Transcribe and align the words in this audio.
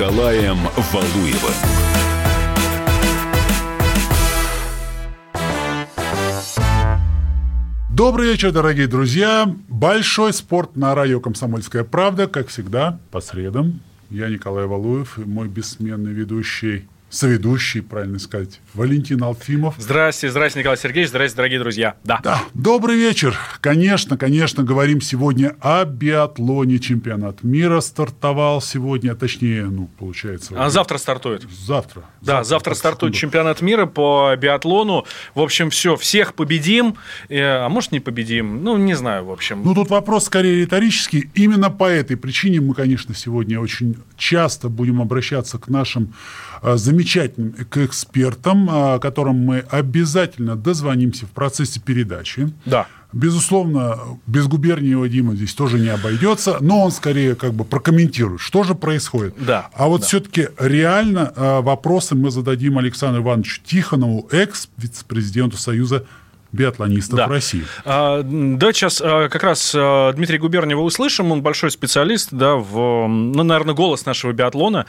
Николаем 0.00 0.56
Валуевым. 0.94 1.54
Добрый 7.90 8.28
вечер, 8.28 8.50
дорогие 8.50 8.86
друзья. 8.86 9.54
Большой 9.68 10.32
спорт 10.32 10.74
на 10.74 10.94
радио 10.94 11.20
«Комсомольская 11.20 11.84
правда», 11.84 12.28
как 12.28 12.48
всегда, 12.48 12.98
по 13.10 13.20
средам. 13.20 13.80
Я 14.08 14.30
Николай 14.30 14.64
Валуев 14.64 15.18
и 15.18 15.24
мой 15.26 15.48
бессменный 15.48 16.12
ведущий 16.12 16.88
соведущий, 17.10 17.82
правильно 17.82 18.18
сказать, 18.18 18.60
Валентин 18.72 19.22
Алфимов. 19.22 19.74
Здрасте, 19.78 20.30
здрасте, 20.30 20.60
Николай 20.60 20.78
Сергеевич, 20.78 21.10
здрасте, 21.10 21.36
дорогие 21.36 21.58
друзья. 21.58 21.96
Да. 22.04 22.20
да. 22.22 22.42
Добрый 22.54 22.96
вечер. 22.96 23.36
Конечно, 23.60 24.16
конечно, 24.16 24.62
говорим 24.62 25.00
сегодня 25.00 25.56
о 25.60 25.84
биатлоне. 25.84 26.78
Чемпионат 26.78 27.42
мира 27.42 27.80
стартовал 27.80 28.62
сегодня, 28.62 29.12
а 29.12 29.14
точнее, 29.16 29.64
ну, 29.64 29.90
получается... 29.98 30.54
А 30.56 30.70
завтра 30.70 30.98
стартует. 30.98 31.42
Завтра. 31.50 32.02
Да, 32.20 32.44
завтра, 32.44 32.44
завтра 32.44 32.74
стартует 32.74 33.14
секунду. 33.14 33.32
чемпионат 33.32 33.60
мира 33.60 33.86
по 33.86 34.34
биатлону. 34.36 35.04
В 35.34 35.40
общем, 35.40 35.70
все, 35.70 35.96
всех 35.96 36.34
победим, 36.34 36.94
э, 37.28 37.40
а 37.40 37.68
может 37.68 37.90
не 37.90 38.00
победим, 38.00 38.62
ну, 38.62 38.76
не 38.76 38.94
знаю, 38.94 39.24
в 39.24 39.32
общем. 39.32 39.62
Ну, 39.64 39.74
тут 39.74 39.90
вопрос 39.90 40.26
скорее 40.26 40.60
риторический. 40.60 41.28
Именно 41.34 41.70
по 41.70 41.84
этой 41.84 42.16
причине 42.16 42.60
мы, 42.60 42.74
конечно, 42.74 43.14
сегодня 43.14 43.58
очень 43.58 43.96
часто 44.16 44.68
будем 44.68 45.00
обращаться 45.02 45.58
к 45.58 45.68
нашим 45.68 46.14
замечательным 46.62 47.52
к 47.52 47.78
экспертам, 47.78 48.68
э, 48.70 48.98
которым 49.00 49.36
мы 49.36 49.58
обязательно 49.70 50.56
дозвонимся 50.56 51.26
в 51.26 51.30
процессе 51.30 51.80
передачи. 51.80 52.52
Да. 52.66 52.86
Безусловно, 53.12 53.98
без 54.26 54.46
губерниева 54.46 55.08
Дима 55.08 55.34
здесь 55.34 55.52
тоже 55.54 55.80
не 55.80 55.88
обойдется, 55.88 56.58
но 56.60 56.84
он 56.84 56.92
скорее 56.92 57.34
как 57.34 57.54
бы 57.54 57.64
прокомментирует, 57.64 58.40
что 58.40 58.62
же 58.62 58.76
происходит. 58.76 59.34
Да, 59.38 59.68
а 59.74 59.88
вот 59.88 60.02
да. 60.02 60.06
все-таки 60.06 60.48
реально 60.58 61.32
э, 61.34 61.60
вопросы 61.60 62.14
мы 62.14 62.30
зададим 62.30 62.78
Александру 62.78 63.22
Ивановичу 63.22 63.62
Тихонову, 63.64 64.28
экс-вице-президенту 64.30 65.56
Союза 65.56 66.04
биатлонистов 66.52 67.16
да. 67.16 67.26
России. 67.26 67.64
А, 67.84 68.22
да, 68.22 68.72
сейчас 68.72 69.00
а, 69.04 69.28
как 69.28 69.42
раз 69.42 69.72
а, 69.76 70.12
Дмитрий 70.12 70.38
Губерниева 70.38 70.80
услышим, 70.80 71.32
он 71.32 71.42
большой 71.42 71.70
специалист, 71.70 72.28
да, 72.32 72.56
в, 72.56 73.06
ну, 73.06 73.42
наверное, 73.42 73.74
голос 73.74 74.06
нашего 74.06 74.32
биатлона. 74.32 74.86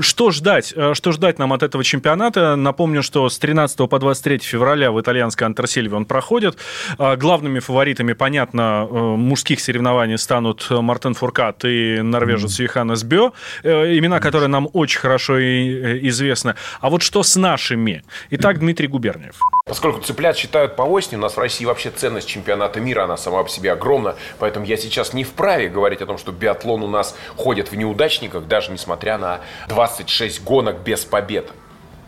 Что 0.00 0.30
ждать? 0.30 0.74
Что 0.92 1.12
ждать 1.12 1.38
нам 1.38 1.52
от 1.52 1.62
этого 1.62 1.84
чемпионата? 1.84 2.56
Напомню, 2.56 3.02
что 3.02 3.28
с 3.28 3.38
13 3.38 3.88
по 3.88 3.98
23 3.98 4.38
февраля 4.38 4.92
в 4.92 5.00
итальянской 5.00 5.46
Антрасильве 5.46 5.96
он 5.96 6.04
проходит. 6.04 6.58
Главными 6.98 7.58
фаворитами, 7.60 8.12
понятно, 8.12 8.86
мужских 8.90 9.60
соревнований 9.60 10.18
станут 10.18 10.66
Мартен 10.70 11.14
Фуркат 11.14 11.64
и 11.64 12.00
норвежец 12.02 12.58
mm. 12.58 12.62
Йоханнес 12.64 13.02
Бё, 13.04 13.32
имена, 13.62 14.20
которые 14.20 14.48
нам 14.48 14.68
очень 14.72 15.00
хорошо 15.00 15.38
известны. 15.40 16.54
А 16.80 16.90
вот 16.90 17.02
что 17.02 17.22
с 17.22 17.36
нашими? 17.36 18.02
Итак, 18.30 18.58
Дмитрий 18.58 18.88
Губерниев. 18.88 19.36
Поскольку 19.66 20.00
цыплят 20.00 20.36
считают 20.36 20.57
по 20.66 20.82
осени, 20.82 21.16
у 21.16 21.20
нас 21.20 21.36
в 21.36 21.38
России 21.38 21.64
вообще 21.64 21.90
ценность 21.90 22.26
чемпионата 22.26 22.80
мира, 22.80 23.04
она 23.04 23.16
сама 23.16 23.42
по 23.44 23.48
себе 23.48 23.72
огромна. 23.72 24.16
Поэтому 24.40 24.66
я 24.66 24.76
сейчас 24.76 25.12
не 25.12 25.22
вправе 25.22 25.68
говорить 25.68 26.02
о 26.02 26.06
том, 26.06 26.18
что 26.18 26.32
биатлон 26.32 26.82
у 26.82 26.88
нас 26.88 27.14
ходит 27.36 27.70
в 27.70 27.76
неудачниках, 27.76 28.46
даже 28.46 28.72
несмотря 28.72 29.18
на 29.18 29.40
26 29.68 30.42
гонок 30.42 30.78
без 30.80 31.04
побед. 31.04 31.52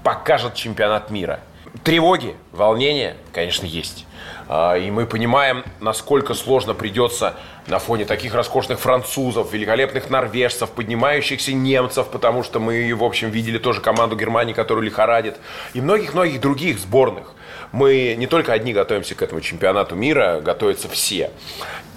Покажет 0.02 0.54
чемпионат 0.54 1.10
мира. 1.10 1.40
Тревоги, 1.84 2.34
волнения, 2.50 3.16
конечно, 3.32 3.64
есть. 3.64 4.06
А, 4.48 4.76
и 4.76 4.90
мы 4.90 5.06
понимаем, 5.06 5.64
насколько 5.78 6.34
сложно 6.34 6.74
придется 6.74 7.34
на 7.68 7.78
фоне 7.78 8.04
таких 8.04 8.34
роскошных 8.34 8.80
французов, 8.80 9.52
великолепных 9.52 10.10
норвежцев, 10.10 10.70
поднимающихся 10.70 11.52
немцев, 11.52 12.08
потому 12.08 12.42
что 12.42 12.58
мы, 12.58 12.92
в 12.94 13.04
общем, 13.04 13.30
видели 13.30 13.58
тоже 13.58 13.80
команду 13.80 14.16
Германии, 14.16 14.52
которая 14.52 14.84
лихорадит, 14.84 15.36
и 15.72 15.80
многих-многих 15.80 16.40
других 16.40 16.80
сборных 16.80 17.32
мы 17.72 18.14
не 18.18 18.26
только 18.26 18.52
одни 18.52 18.72
готовимся 18.72 19.14
к 19.14 19.22
этому 19.22 19.40
чемпионату 19.40 19.94
мира, 19.94 20.40
готовятся 20.40 20.88
все. 20.88 21.30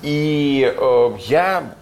И 0.02 0.74
э, 0.76 1.12
я 1.28 1.74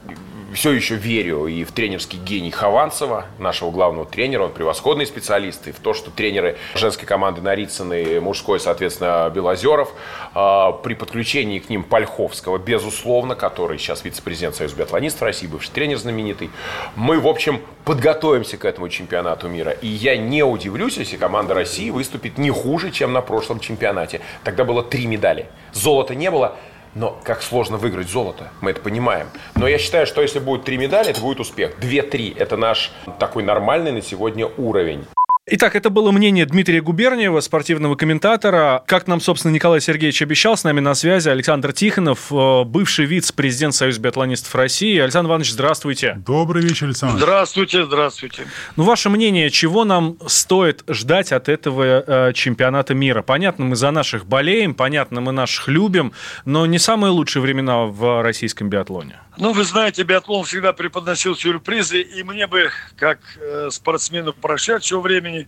все 0.54 0.72
еще 0.72 0.96
верю 0.96 1.48
и 1.48 1.64
в 1.64 1.72
тренерский 1.72 2.20
гений 2.20 2.52
Хованцева, 2.52 3.26
нашего 3.38 3.72
главного 3.72 4.06
тренера, 4.06 4.44
он 4.44 4.52
превосходный 4.52 5.06
специалист, 5.06 5.68
и 5.68 5.72
в 5.72 5.80
то, 5.80 5.94
что 5.94 6.12
тренеры 6.12 6.58
женской 6.76 7.08
команды 7.08 7.42
Нарицыны, 7.42 8.20
мужской, 8.22 8.60
соответственно, 8.60 9.32
Белозеров, 9.34 9.94
э, 10.36 10.72
при 10.84 10.94
подключении 10.94 11.60
к 11.60 11.70
ним 11.70 11.84
Польховского, 11.84 12.58
безусловно, 12.58 13.36
который 13.36 13.78
сейчас 13.78 14.04
вице-президент 14.04 14.56
Союза 14.56 14.76
биатлонистов 14.76 15.24
России, 15.24 15.48
бывший 15.48 15.72
тренер 15.72 15.98
знаменитый, 15.98 16.50
мы, 16.96 17.20
в 17.20 17.28
общем, 17.28 17.62
подготовимся 17.86 18.58
к 18.58 18.66
этому 18.66 18.90
чемпионату 18.90 19.48
мира. 19.48 19.72
И 19.72 19.88
я 19.88 20.18
не 20.18 20.44
удивлюсь, 20.44 20.98
если 20.98 21.18
команда 21.18 21.54
России 21.54 21.90
выступит 21.90 22.38
не 22.38 22.50
хуже, 22.50 22.92
чем 22.92 23.14
на 23.14 23.22
прошлом 23.22 23.60
чемпионате. 23.60 24.22
Тогда 24.44 24.64
было 24.64 24.84
три 24.84 25.08
медали. 25.08 25.48
Золота 25.74 26.16
не 26.16 26.30
было, 26.30 26.56
но 26.96 27.20
как 27.24 27.42
сложно 27.42 27.78
выиграть 27.78 28.10
золото, 28.10 28.52
мы 28.62 28.72
это 28.72 28.82
понимаем. 28.82 29.28
Но 29.56 29.68
я 29.68 29.78
считаю, 29.78 30.06
что 30.08 30.22
если 30.22 30.40
будет 30.40 30.64
три 30.64 30.78
медали, 30.78 31.12
это 31.12 31.22
будет 31.22 31.40
успех. 31.40 31.80
Две-три– 31.80 32.34
это 32.38 32.58
наш 32.58 32.92
такой 33.20 33.44
нормальный 33.44 33.92
на 33.92 34.02
сегодня 34.02 34.48
уровень. 34.58 35.06
Итак, 35.48 35.76
это 35.76 35.90
было 35.90 36.12
мнение 36.12 36.46
Дмитрия 36.46 36.82
Губерниева, 36.82 37.40
спортивного 37.40 37.96
комментатора. 37.96 38.84
Как 38.86 39.08
нам, 39.08 39.20
собственно, 39.20 39.52
Николай 39.52 39.82
Сергеевич 39.82 40.22
обещал, 40.22 40.56
с 40.56 40.64
нами 40.64 40.82
на 40.82 40.94
связи 40.94 41.30
Александр 41.30 41.74
Тихонов, 41.74 42.32
э, 42.32 42.64
бывший 42.64 43.06
вице-президент 43.06 43.74
Союза 43.74 44.00
биатлонистов 44.00 44.54
России. 44.54 45.00
Александр 45.00 45.32
Иванович, 45.32 45.54
здравствуйте. 45.54 46.22
Добрый 46.24 46.62
вечер, 46.62 46.86
Александр. 46.86 47.18
Здравствуйте, 47.18 47.86
здравствуйте. 47.86 48.46
Ну, 48.76 48.84
ваше 48.84 49.10
мнение, 49.10 49.50
чего 49.50 49.84
нам 49.84 50.18
стоит 50.28 50.84
ждать 50.88 51.32
от 51.32 51.50
этого 51.50 52.04
э, 52.06 52.34
чемпионата 52.34 52.94
мира? 52.94 53.24
Понятно, 53.24 53.66
мы 53.66 53.76
за 53.76 53.90
наших 53.90 54.28
болеем, 54.28 54.76
понятно, 54.76 55.22
мы 55.22 55.32
наших 55.32 55.68
любим, 55.70 56.14
но 56.46 56.68
не 56.68 56.78
самые 56.78 57.10
лучшие 57.10 57.42
времена 57.42 57.86
в 57.86 58.22
российском 58.22 58.70
биатлоне. 58.70 59.20
Ну, 59.38 59.54
вы 59.54 59.64
знаете, 59.64 60.04
биатлон 60.04 60.44
всегда 60.44 60.74
преподносил 60.74 61.36
сюрпризы, 61.36 62.02
и 62.02 62.22
мне 62.22 62.48
бы, 62.48 62.70
как 62.98 63.20
э, 63.38 63.70
спортсмену 63.72 64.34
прошедшего 64.34 65.00
времени, 65.00 65.41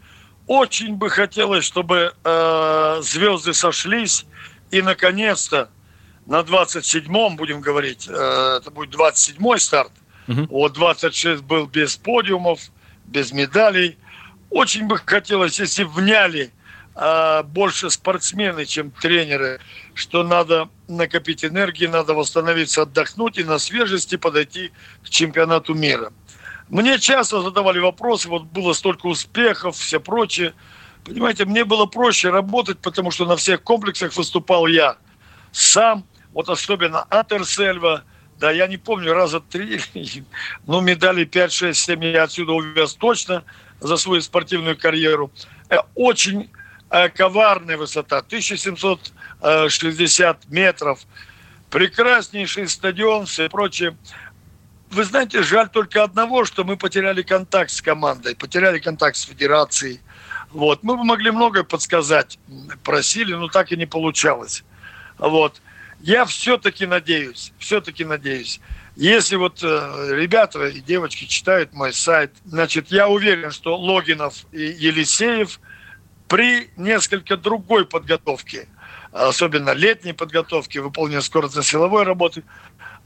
очень 0.47 0.95
бы 0.95 1.09
хотелось, 1.09 1.63
чтобы 1.63 2.13
э, 2.23 2.99
звезды 3.01 3.53
сошлись, 3.53 4.25
и, 4.71 4.81
наконец-то, 4.81 5.69
на 6.25 6.41
27-м, 6.41 7.35
будем 7.35 7.61
говорить, 7.61 8.07
э, 8.09 8.57
это 8.59 8.71
будет 8.71 8.93
27-й 8.95 9.59
старт, 9.59 9.91
угу. 10.27 10.47
вот 10.49 10.73
26 10.73 11.43
был 11.43 11.67
без 11.67 11.95
подиумов, 11.95 12.59
без 13.05 13.31
медалей. 13.31 13.97
Очень 14.49 14.87
бы 14.87 14.97
хотелось, 14.97 15.59
если 15.59 15.83
вняли 15.83 16.51
а, 16.95 17.41
больше 17.43 17.89
спортсмены, 17.89 18.65
чем 18.65 18.91
тренеры, 18.91 19.59
что 19.95 20.23
надо 20.23 20.69
накопить 20.87 21.43
энергии, 21.43 21.87
надо 21.87 22.13
восстановиться, 22.13 22.83
отдохнуть 22.83 23.39
и 23.39 23.43
на 23.43 23.57
свежести 23.57 24.15
подойти 24.15 24.71
к 25.03 25.09
чемпионату 25.09 25.73
мира. 25.73 26.13
Мне 26.73 26.99
часто 26.99 27.41
задавали 27.41 27.79
вопросы, 27.79 28.29
вот 28.29 28.43
было 28.43 28.73
столько 28.73 29.05
успехов, 29.05 29.75
все 29.75 29.99
прочее. 29.99 30.53
Понимаете, 31.05 31.45
мне 31.45 31.65
было 31.65 31.85
проще 31.85 32.29
работать, 32.29 32.79
потому 32.79 33.11
что 33.11 33.25
на 33.25 33.35
всех 33.35 33.63
комплексах 33.63 34.15
выступал 34.15 34.67
я 34.67 34.97
сам, 35.51 36.05
вот 36.33 36.49
особенно 36.49 37.03
Атерсельва, 37.03 38.03
да, 38.39 38.51
я 38.51 38.67
не 38.67 38.77
помню, 38.77 39.13
раза 39.13 39.39
три, 39.39 39.79
ну, 40.65 40.81
медали 40.81 41.25
5, 41.25 41.53
6, 41.53 41.79
7 41.79 42.05
я 42.05 42.23
отсюда 42.23 42.53
увез 42.53 42.93
точно 42.95 43.43
за 43.79 43.97
свою 43.97 44.21
спортивную 44.21 44.77
карьеру. 44.77 45.31
Э, 45.69 45.77
очень 45.95 46.49
Э, 46.95 47.09
коварная 47.09 47.75
высота, 47.75 48.19
1760 48.19 50.47
метров, 50.49 50.99
прекраснейший 51.71 52.67
стадион, 52.67 53.25
все 53.25 53.49
прочее. 53.49 53.97
Вы 54.93 55.03
знаете, 55.03 55.43
жаль 55.43 55.69
только 55.69 56.03
одного, 56.03 56.45
что 56.45 56.63
мы 56.63 56.77
потеряли 56.77 57.21
контакт 57.21 57.71
с 57.71 57.81
командой, 57.81 58.35
потеряли 58.35 58.79
контакт 58.79 59.17
с 59.17 59.23
федерацией. 59.23 59.99
Вот. 60.51 60.83
Мы 60.83 60.95
бы 60.95 61.03
могли 61.03 61.31
многое 61.31 61.63
подсказать, 61.63 62.39
просили, 62.83 63.33
но 63.33 63.47
так 63.47 63.71
и 63.71 63.77
не 63.77 63.85
получалось. 63.85 64.63
Вот. 65.17 65.61
Я 65.99 66.25
все-таки 66.25 66.85
надеюсь, 66.85 67.53
все-таки 67.59 68.03
надеюсь, 68.03 68.59
если 68.95 69.37
вот 69.37 69.63
э, 69.63 70.09
ребята 70.11 70.67
и 70.67 70.81
девочки 70.81 71.25
читают 71.25 71.73
мой 71.73 71.93
сайт, 71.93 72.31
значит, 72.45 72.89
я 72.89 73.07
уверен, 73.07 73.51
что 73.51 73.77
Логинов 73.77 74.45
и 74.51 74.61
Елисеев– 74.61 75.59
при 76.33 76.71
несколько 76.77 77.37
другой 77.37 77.85
подготовке, 77.85 78.67
особенно 79.11 79.71
летней 79.73 80.13
подготовке, 80.13 80.81
выполнения 80.81 81.21
скоростно-силовой 81.21 82.03
работы, 82.05 82.43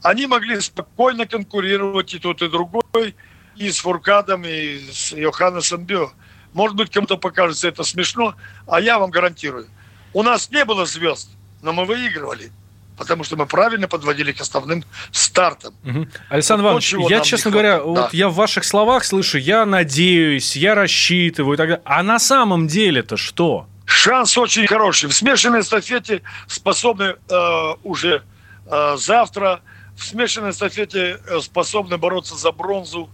они 0.02 0.26
могли 0.26 0.60
спокойно 0.60 1.26
конкурировать 1.26 2.14
и 2.14 2.18
тот, 2.18 2.42
и 2.42 2.48
другой, 2.48 3.14
и 3.56 3.70
с 3.70 3.78
Фуркадом, 3.78 4.44
и 4.44 4.78
с 4.92 5.12
Йоханнесом 5.12 5.84
Бё. 5.84 6.10
Может 6.52 6.76
быть, 6.76 6.90
кому-то 6.90 7.16
покажется 7.16 7.68
это 7.68 7.82
смешно, 7.82 8.34
а 8.66 8.80
я 8.80 8.98
вам 8.98 9.10
гарантирую, 9.10 9.68
у 10.12 10.22
нас 10.22 10.50
не 10.50 10.64
было 10.64 10.86
звезд, 10.86 11.30
но 11.62 11.72
мы 11.72 11.84
выигрывали. 11.84 12.50
потому 12.96 13.22
что 13.22 13.36
мы 13.36 13.46
правильно 13.46 13.86
подводили 13.86 14.32
к 14.32 14.40
основным 14.40 14.84
стартам. 15.12 15.74
Угу. 15.84 16.08
Александр 16.30 16.64
вот 16.64 16.70
Иванович, 16.70 17.10
я, 17.10 17.20
честно 17.20 17.52
говоря, 17.52 17.78
да. 17.78 17.84
вот 17.84 18.12
я 18.12 18.28
в 18.28 18.34
ваших 18.34 18.64
словах 18.64 19.04
слышу, 19.04 19.38
я 19.38 19.64
надеюсь, 19.64 20.56
я 20.56 20.74
рассчитываю 20.74 21.54
и 21.54 21.56
так 21.56 21.68
далее. 21.68 21.82
А 21.84 22.02
на 22.02 22.18
самом 22.18 22.66
деле-то 22.66 23.16
что? 23.16 23.68
Шанс 23.84 24.36
очень 24.36 24.66
хороший. 24.66 25.08
В 25.08 25.14
смешанной 25.14 25.60
эстафете 25.60 26.22
способны 26.46 27.14
э, 27.30 27.74
уже 27.84 28.22
э, 28.66 28.96
завтра, 28.98 29.60
в 29.98 30.04
смешанной 30.04 30.50
эстафете 30.50 31.20
э, 31.26 31.40
способны 31.40 31.98
бороться 31.98 32.36
за 32.36 32.52
бронзу, 32.52 33.10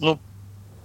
ну, 0.00 0.20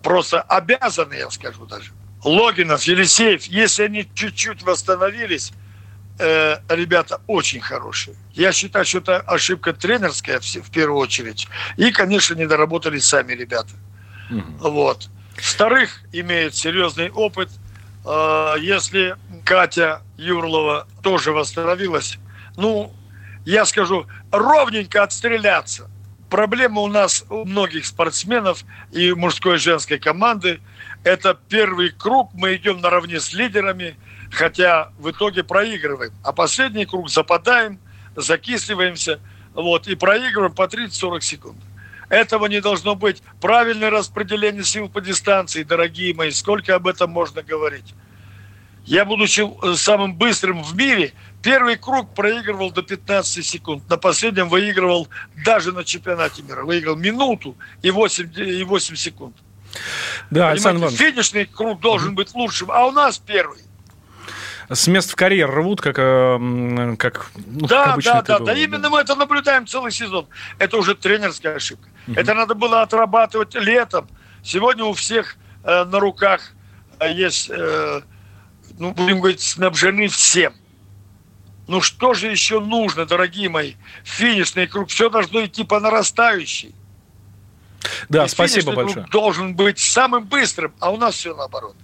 просто 0.04 0.42
обязаны, 0.42 1.16
я 1.16 1.31
скажу 1.31 1.66
даже. 1.66 1.92
Логинов, 2.24 2.83
Елисеев, 2.83 3.44
если 3.45 3.83
они 3.83 4.07
чуть-чуть 4.13 4.62
восстановились, 4.62 5.51
э, 6.19 6.57
ребята 6.69 7.22
очень 7.25 7.60
хорошие. 7.60 8.16
Я 8.33 8.51
считаю, 8.51 8.86
что 8.86 9.00
это 9.00 9.19
ошибка 9.19 9.74
тренерская 9.74 10.39
в, 10.39 10.44
в 10.44 10.72
первую 10.72 11.00
очередь. 11.00 11.48
И, 11.77 11.92
конечно, 11.92 12.36
не 12.36 12.45
доработали 12.45 13.00
сами 13.00 13.33
ребята. 13.33 13.72
Угу. 14.30 14.69
Вот. 14.69 15.10
Вторых 15.38 16.01
имеет 16.13 16.54
серьезный 16.54 17.10
опыт. 17.10 17.50
Э, 18.06 18.56
если 18.60 19.16
Катя 19.44 20.04
Юрлова 20.18 20.88
тоже 21.01 21.31
восстановилась, 21.31 22.19
ну, 22.57 22.94
я 23.46 23.66
скажу, 23.66 24.06
ровненько 24.32 25.04
отстреляться. 25.04 25.90
Проблема 26.30 26.82
у 26.82 26.88
нас 26.88 27.24
у 27.30 27.46
многих 27.46 27.86
спортсменов 27.86 28.64
и 28.92 29.14
мужской 29.14 29.56
и 29.56 29.60
женской 29.60 30.00
команды. 30.00 30.60
Это 31.04 31.38
первый 31.50 31.92
круг, 31.92 32.32
мы 32.34 32.56
идем 32.56 32.82
наравне 32.82 33.20
с 33.20 33.34
лидерами– 33.34 33.96
хотя 34.32 34.92
в 35.00 35.10
итоге 35.10 35.44
проигрываем. 35.44 36.14
А 36.24 36.34
последний 36.34 36.86
круг 36.86 37.10
западаем, 37.10 37.80
закисливаемся, 38.16 39.20
вот, 39.54 39.88
и 39.88 39.96
проигрываем 39.96 40.54
по 40.54 40.64
30-40 40.64 41.22
секунд. 41.22 41.58
Этого 42.10 42.46
не 42.46 42.62
должно 42.62 42.96
быть. 42.96 43.24
Правильное 43.42 43.90
распределение 43.90 44.64
сил 44.64 44.90
по 44.90 45.02
дистанции, 45.02 45.64
дорогие 45.64 46.14
мои, 46.14 46.32
сколько 46.32 46.76
об 46.76 46.88
этом 46.88 47.10
можно 47.10 47.42
говорить. 47.42 47.96
Я, 48.86 49.06
будучи 49.06 49.42
э, 49.42 49.76
самым 49.76 50.14
быстрым 50.14 50.62
в 50.62 50.76
мире, 50.76 51.14
первый 51.46 51.78
круг 51.78 52.16
проигрывал 52.16 52.72
до 52.72 52.82
15 52.82 53.46
секунд. 53.46 53.88
На 53.88 53.98
последнем 53.98 54.50
выигрывал 54.50 55.08
даже 55.46 55.72
на 55.72 55.84
чемпионате 55.84 56.42
мира. 56.42 56.64
Выиграл 56.66 56.96
минуту 56.96 57.56
и 57.84 57.92
8, 57.92 58.32
и 58.36 58.64
8 58.64 58.96
секунд. 58.96 59.36
Да, 60.32 60.50
Александр 60.50 60.90
Финишный 60.90 61.46
круг 61.46 61.82
должен 61.82 62.16
быть 62.16 62.34
лучшим, 62.34 62.72
а 62.72 62.88
у 62.88 62.92
нас 62.92 63.20
первый 63.20 63.60
с 64.68 64.88
мест 64.88 65.12
в 65.12 65.16
карьер 65.16 65.52
рвут, 65.52 65.80
как, 65.80 66.00
э, 66.00 66.96
как, 66.98 67.30
ну, 67.36 67.68
да, 67.68 67.84
как 67.84 67.94
обычно 67.94 68.14
да, 68.14 68.22
да, 68.24 68.40
было, 68.40 68.48
да, 68.48 68.54
именно 68.56 68.90
мы 68.90 69.00
это 69.02 69.14
наблюдаем 69.14 69.68
целый 69.68 69.92
сезон. 69.92 70.26
Это 70.58 70.78
уже 70.78 70.96
тренерская 70.96 71.58
ошибка. 71.58 71.88
Угу. 72.08 72.20
Это 72.20 72.34
надо 72.34 72.56
было 72.56 72.82
отрабатывать 72.82 73.54
летом. 73.54 74.10
Сегодня 74.42 74.84
у 74.86 74.94
всех 74.94 75.38
э, 75.64 75.84
на 75.84 76.00
руках 76.00 76.54
э, 77.00 77.14
есть, 77.14 77.52
э, 77.52 78.02
ну, 78.80 78.92
будем 78.94 79.20
говорить, 79.20 79.42
снабжены 79.42 80.08
всем. 80.08 80.56
Ну 81.68 81.82
что 81.82 82.14
же 82.14 82.28
еще 82.28 82.60
нужно, 82.60 83.06
дорогие 83.06 83.50
мои? 83.50 83.74
Финишный 84.04 84.68
круг, 84.68 84.90
все 84.90 85.10
должно 85.10 85.46
идти 85.46 85.64
по 85.64 85.80
нарастающей. 85.80 86.76
Да, 88.10 88.26
И 88.26 88.28
спасибо 88.28 88.74
большое. 88.74 89.06
Круг 89.06 89.10
должен 89.10 89.56
быть 89.56 89.80
самым 89.80 90.26
быстрым, 90.26 90.74
а 90.80 90.92
у 90.92 90.98
нас 90.98 91.16
все 91.16 91.36
наоборот. 91.36 91.76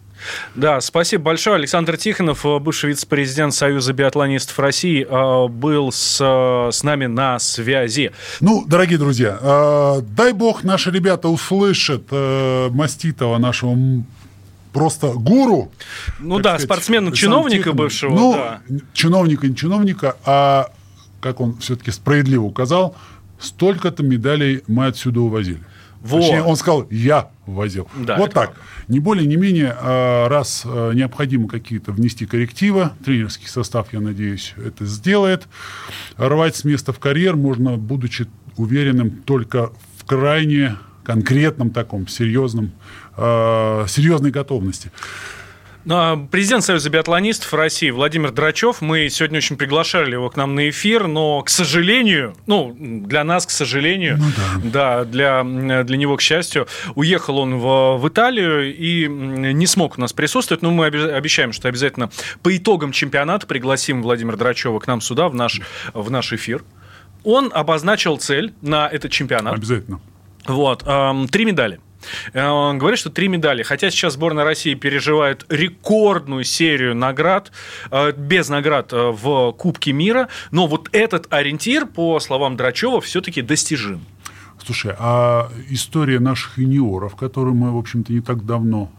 Да, 0.56 0.82
спасибо 0.82 1.24
большое. 1.24 1.56
Александр 1.56 1.98
Тихонов, 1.98 2.46
э, 2.46 2.60
бывший 2.60 2.90
вице-президент 2.90 3.54
Союза 3.54 3.94
биатлонистов 3.94 4.58
России, 4.60 5.06
э, 5.08 5.48
был 5.48 5.92
с, 5.92 6.20
э, 6.22 6.72
с 6.72 6.84
нами 6.84 7.08
на 7.08 7.40
связи. 7.40 8.12
Ну, 8.40 8.64
дорогие 8.68 9.00
друзья, 9.00 10.02
дай 10.02 10.34
бог 10.34 10.64
наши 10.64 10.92
ребята 10.92 11.28
услышат 11.28 12.12
Маститова, 12.12 13.38
нашего 13.38 13.76
просто 14.74 15.14
гуру. 15.14 15.72
Ну 16.20 16.40
да, 16.40 16.58
спортсмена-чиновника 16.60 17.74
бывшего. 17.74 18.14
Ну, 18.14 18.34
да. 18.34 18.62
чиновника, 18.94 19.48
не 19.48 19.56
чиновника, 19.56 20.18
а, 20.26 20.72
как 21.20 21.40
он 21.40 21.58
все-таки 21.58 21.92
справедливо 21.92 22.44
указал, 22.44 22.96
столько-то 23.40 24.04
медалей 24.04 24.64
мы 24.68 24.88
отсюда 24.88 25.22
увозили. 25.22 25.62
Вот. 26.02 26.22
Точнее, 26.22 26.44
он 26.44 26.56
сказал, 26.56 26.88
я 26.90 27.30
возил. 27.46 27.88
Да, 27.96 28.18
вот 28.18 28.34
так. 28.34 28.54
Правда. 28.54 28.62
Не 28.88 29.00
более, 29.00 29.28
не 29.28 29.36
менее, 29.36 29.76
а, 29.80 30.28
раз 30.30 30.64
а, 30.66 30.92
необходимо 30.94 31.48
какие-то 31.48 31.92
внести 31.92 32.26
коррективы, 32.26 32.90
тренерский 33.06 33.48
состав, 33.48 33.94
я 33.94 34.00
надеюсь, 34.00 34.54
это 34.58 34.86
сделает. 34.86 35.48
Рвать 36.18 36.56
с 36.56 36.64
места 36.64 36.92
в 36.92 37.00
карьер 37.00 37.36
можно, 37.36 37.78
будучи 37.78 38.28
уверенным 38.58 39.12
только 39.12 39.72
в 39.98 40.06
крайне 40.06 40.78
конкретном 41.04 41.70
таком 41.72 42.08
серьезном, 42.08 42.72
а, 43.18 43.86
серьезной 43.88 44.32
готовности. 44.32 44.92
Ну, 45.84 46.28
президент 46.30 46.64
Союза 46.64 46.92
биатлонистов 46.92 47.52
России 47.56 47.90
Владимир 47.90 48.32
Драчев, 48.32 48.82
мы 48.82 49.10
сегодня 49.10 49.38
очень 49.38 49.58
приглашали 49.58 50.12
его 50.12 50.30
к 50.30 50.36
нам 50.36 50.54
на 50.54 50.70
эфир, 50.70 51.08
но, 51.08 51.42
к 51.42 51.50
сожалению, 51.50 52.36
ну, 52.46 52.76
для 52.78 53.24
нас, 53.24 53.48
к 53.48 53.50
сожалению, 53.50 54.18
ну, 54.20 54.26
да. 54.64 55.04
да, 55.04 55.06
для, 55.06 55.84
для 55.84 55.98
него, 55.98 56.18
к 56.18 56.22
счастью, 56.22 56.68
уехал 56.94 57.40
он 57.40 57.58
в, 57.58 57.98
в 57.98 58.08
Италию 58.08 58.76
и 58.76 59.08
не 59.08 59.66
смог 59.66 59.98
у 59.98 60.02
нас 60.02 60.14
присутствовать, 60.14 60.62
но 60.62 60.70
мы 60.70 60.86
обещаем, 60.86 61.52
что 61.52 61.68
обязательно 61.68 62.12
по 62.44 62.56
итогам 62.56 62.92
чемпионата 62.92 63.48
пригласим 63.48 64.04
Владимира 64.04 64.38
Драчева 64.38 64.80
к 64.80 64.86
нам 64.86 65.02
сюда, 65.02 65.30
в 65.30 65.36
наш, 65.36 65.62
в 65.96 66.12
наш 66.12 66.32
эфир. 66.32 66.64
Он 67.24 67.52
обозначил 67.54 68.18
цель 68.18 68.54
на 68.62 68.88
этот 68.88 69.12
чемпионат. 69.12 69.56
Обязательно. 69.56 70.00
Вот, 70.46 70.84
эм, 70.86 71.28
три 71.28 71.46
медали– 71.46 71.80
Э, 71.91 71.91
он 72.34 72.78
говорит, 72.78 73.00
что 73.00 73.10
три 73.10 73.28
медали. 73.28 73.64
Хотя 73.64 73.90
сейчас 73.92 74.14
сборная 74.14 74.44
России 74.44 74.74
переживает 74.74 75.46
рекордную 75.50 76.44
серию 76.44 76.96
наград, 76.96 77.52
э, 77.92 78.12
без 78.12 78.50
наград 78.50 78.94
э, 78.94 79.12
в 79.12 79.52
Кубке 79.54 79.94
мира. 79.94 80.28
Но 80.52 80.68
вот 80.68 80.90
этот 80.92 81.32
ориентир, 81.34 81.86
по 81.86 82.20
словам 82.20 82.58
Драчева, 82.58 83.02
все-таки 83.02 83.42
достижим. 83.42 84.02
Слушай, 84.64 84.94
а 85.00 85.50
история 85.70 86.20
наших 86.20 86.60
юниоров, 86.60 87.16
которую 87.16 87.56
мы, 87.56 87.72
в 87.72 87.78
общем-то, 87.78 88.14
не 88.14 88.22
так 88.22 88.46
давно 88.46 88.92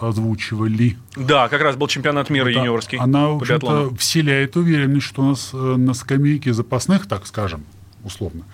озвучивали. 0.00 0.96
Да, 1.16 1.48
как 1.48 1.60
раз 1.60 1.74
был 1.74 1.88
чемпионат 1.88 2.30
мира 2.30 2.44
да, 2.44 2.50
юниорский. 2.50 2.98
Она, 2.98 3.30
в 3.30 3.38
общем-то, 3.38 3.96
вселяет 3.96 4.56
уверенность, 4.56 5.06
что 5.06 5.22
у 5.22 5.24
нас 5.30 5.50
на 5.52 5.92
скамейке 5.92 6.52
запасных, 6.52 7.08
так 7.08 7.26
скажем, 7.26 7.64
условно, 8.04 8.44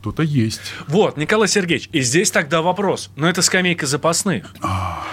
кто-то 0.00 0.22
есть. 0.22 0.60
Вот, 0.88 1.18
Николай 1.18 1.46
Сергеевич, 1.46 1.90
и 1.92 2.00
здесь 2.00 2.30
тогда 2.30 2.62
вопрос. 2.62 3.10
Но 3.16 3.28
это 3.28 3.42
скамейка 3.42 3.86
запасных. 3.86 4.54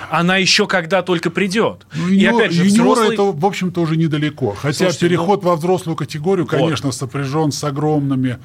Она 0.09 0.37
еще 0.37 0.65
когда 0.65 1.01
только 1.01 1.29
придет. 1.29 1.85
Ну, 1.93 2.07
и 2.07 2.23
опять 2.25 2.53
же, 2.53 2.63
взрослый... 2.63 3.13
это, 3.13 3.23
в 3.23 3.45
общем-то, 3.45 3.81
уже 3.81 3.97
недалеко. 3.97 4.55
Хотя 4.57 4.85
Слушайте, 4.85 5.09
переход 5.09 5.43
ну... 5.43 5.49
во 5.49 5.55
взрослую 5.57 5.97
категорию, 5.97 6.45
конечно, 6.45 6.87
вот. 6.87 6.95
сопряжен 6.95 7.51
с 7.51 7.61
огромными 7.65 8.37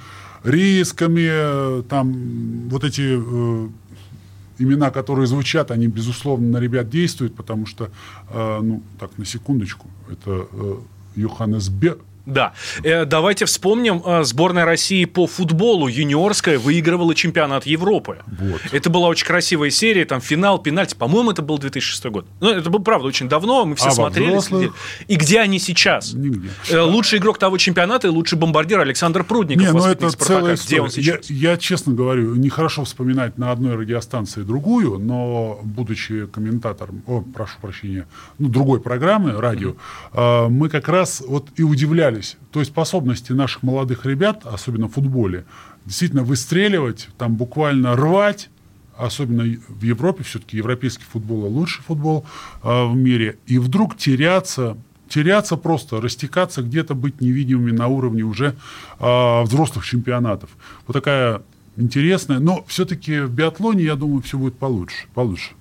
рисками. 0.42 1.82
Там 1.82 2.68
вот 2.68 2.82
эти 2.82 3.02
э, 3.02 3.68
имена, 4.58 4.90
которые 4.90 5.28
звучат, 5.28 5.70
они, 5.70 5.86
безусловно, 5.86 6.48
на 6.48 6.56
ребят 6.58 6.90
действуют, 6.90 7.36
потому 7.36 7.66
что, 7.66 7.90
э, 8.30 8.60
ну, 8.60 8.82
так, 8.98 9.16
на 9.16 9.24
секундочку, 9.24 9.86
это 10.10 10.48
э, 10.50 10.76
Йоханнес 11.14 11.68
Бе 11.68 11.96
да. 12.26 12.52
Э, 12.84 13.04
давайте 13.04 13.46
вспомним, 13.46 14.02
э, 14.04 14.22
сборная 14.22 14.64
России 14.64 15.04
по 15.06 15.26
футболу 15.26 15.88
юниорская 15.88 16.58
выигрывала 16.58 17.14
чемпионат 17.14 17.66
Европы. 17.66 18.18
Вот. 18.26 18.60
Это 18.70 18.90
была 18.90 19.08
очень 19.08 19.26
красивая 19.26 19.70
серия, 19.70 20.04
там 20.04 20.20
финал, 20.20 20.58
пенальти. 20.58 20.94
По-моему, 20.94 21.32
это 21.32 21.42
был 21.42 21.58
2006 21.58 22.04
год. 22.06 22.26
Ну, 22.40 22.50
это 22.50 22.70
было, 22.70 22.80
правда, 22.80 23.08
очень 23.08 23.28
давно, 23.28 23.64
мы 23.64 23.74
все 23.74 23.88
а 23.88 23.90
смотрели. 23.90 24.38
Следили. 24.38 24.72
И 25.08 25.16
где 25.16 25.40
они 25.40 25.58
сейчас? 25.58 26.12
Нигде. 26.12 26.50
Э, 26.70 26.80
лучший 26.80 27.18
игрок 27.18 27.38
того 27.38 27.58
чемпионата 27.58 28.06
и 28.06 28.10
лучший 28.10 28.38
бомбардир 28.38 28.78
Александр 28.78 29.24
Прудников. 29.24 29.66
Не, 29.66 29.72
ну 29.72 29.84
это 29.84 30.10
целая 30.10 30.56
Где 30.56 30.80
он 30.80 30.90
сейчас? 30.90 31.28
Я, 31.28 31.50
я, 31.52 31.56
честно 31.56 31.92
говорю, 31.92 32.36
нехорошо 32.36 32.84
вспоминать 32.84 33.36
на 33.36 33.50
одной 33.50 33.74
радиостанции 33.74 34.42
другую, 34.42 34.98
но, 34.98 35.58
будучи 35.62 36.26
комментатором, 36.26 37.02
о, 37.06 37.20
прошу 37.20 37.54
прощения, 37.60 38.06
ну, 38.38 38.48
другой 38.48 38.80
программы, 38.80 39.32
радио, 39.32 39.74
mm-hmm. 40.12 40.48
мы 40.48 40.68
как 40.68 40.88
раз 40.88 41.22
вот 41.26 41.48
и 41.56 41.62
удивлялись 41.62 42.11
удивлялись 42.12 42.36
той 42.50 42.64
способности 42.64 43.32
наших 43.32 43.62
молодых 43.62 44.06
ребят, 44.06 44.42
особенно 44.44 44.88
в 44.88 44.92
футболе, 44.92 45.44
действительно 45.84 46.22
выстреливать, 46.22 47.08
там 47.18 47.34
буквально 47.34 47.96
рвать, 47.96 48.50
особенно 48.96 49.44
в 49.68 49.82
Европе, 49.82 50.22
все-таки 50.22 50.56
европейский 50.56 51.04
футбол 51.04 51.46
лучший 51.46 51.82
футбол 51.82 52.24
э, 52.62 52.86
в 52.86 52.94
мире, 52.94 53.38
и 53.46 53.58
вдруг 53.58 53.96
теряться, 53.96 54.76
теряться 55.08 55.56
просто, 55.56 56.00
растекаться 56.00 56.62
где-то, 56.62 56.94
быть 56.94 57.20
невидимыми 57.20 57.72
на 57.72 57.88
уровне 57.88 58.22
уже 58.22 58.54
э, 59.00 59.42
взрослых 59.42 59.84
чемпионатов. 59.84 60.50
Вот 60.86 60.92
такая 60.92 61.40
интересная, 61.76 62.38
но 62.38 62.64
все-таки 62.66 63.20
в 63.20 63.30
биатлоне, 63.30 63.84
я 63.84 63.96
думаю, 63.96 64.22
все 64.22 64.38
будет 64.38 64.54
получше. 64.54 65.06
получше. 65.14 65.52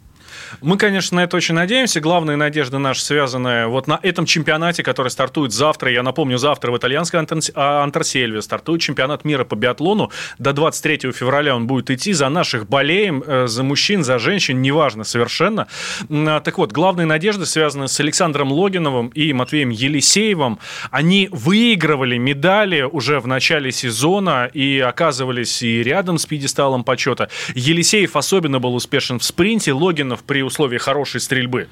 Мы, 0.59 0.77
конечно, 0.77 1.17
на 1.17 1.23
это 1.23 1.37
очень 1.37 1.55
надеемся. 1.55 2.01
Главная 2.01 2.35
надежда 2.35 2.77
наша 2.77 3.03
связанная 3.03 3.67
вот 3.67 3.87
на 3.87 3.99
этом 4.03 4.25
чемпионате, 4.25 4.83
который 4.83 5.09
стартует 5.09 5.53
завтра. 5.53 5.91
Я 5.91 6.03
напомню, 6.03 6.37
завтра 6.37 6.71
в 6.71 6.77
итальянской 6.77 7.19
а, 7.55 7.83
Антарсельве 7.83 8.41
стартует 8.41 8.81
чемпионат 8.81 9.23
мира 9.25 9.45
по 9.45 9.55
биатлону. 9.55 10.11
До 10.37 10.53
23 10.53 11.11
февраля 11.11 11.55
он 11.55 11.67
будет 11.67 11.89
идти. 11.89 12.13
За 12.13 12.29
наших 12.29 12.67
болеем, 12.67 13.23
э, 13.25 13.47
за 13.47 13.63
мужчин, 13.63 14.03
за 14.03 14.19
женщин, 14.19 14.61
неважно 14.61 15.03
совершенно. 15.03 15.67
А, 16.09 16.39
так 16.41 16.57
вот, 16.57 16.71
главная 16.71 17.05
надежда 17.05 17.45
связана 17.45 17.87
с 17.87 17.99
Александром 17.99 18.51
Логиновым 18.51 19.07
и 19.09 19.33
Матвеем 19.33 19.69
Елисеевым. 19.69 20.59
Они 20.89 21.29
выигрывали 21.31 22.17
медали 22.17 22.81
уже 22.81 23.19
в 23.19 23.27
начале 23.27 23.71
сезона 23.71 24.49
и 24.53 24.79
оказывались 24.79 25.61
и 25.61 25.83
рядом 25.83 26.17
с 26.17 26.25
пьедесталом 26.25 26.83
почета. 26.83 27.29
Елисеев 27.55 28.15
особенно 28.15 28.59
был 28.59 28.75
успешен 28.75 29.19
в 29.19 29.23
спринте, 29.23 29.73
Логинов 29.73 30.23
при 30.23 30.40
условии 30.43 30.77
хорошей 30.77 31.19
стрельбы. 31.19 31.67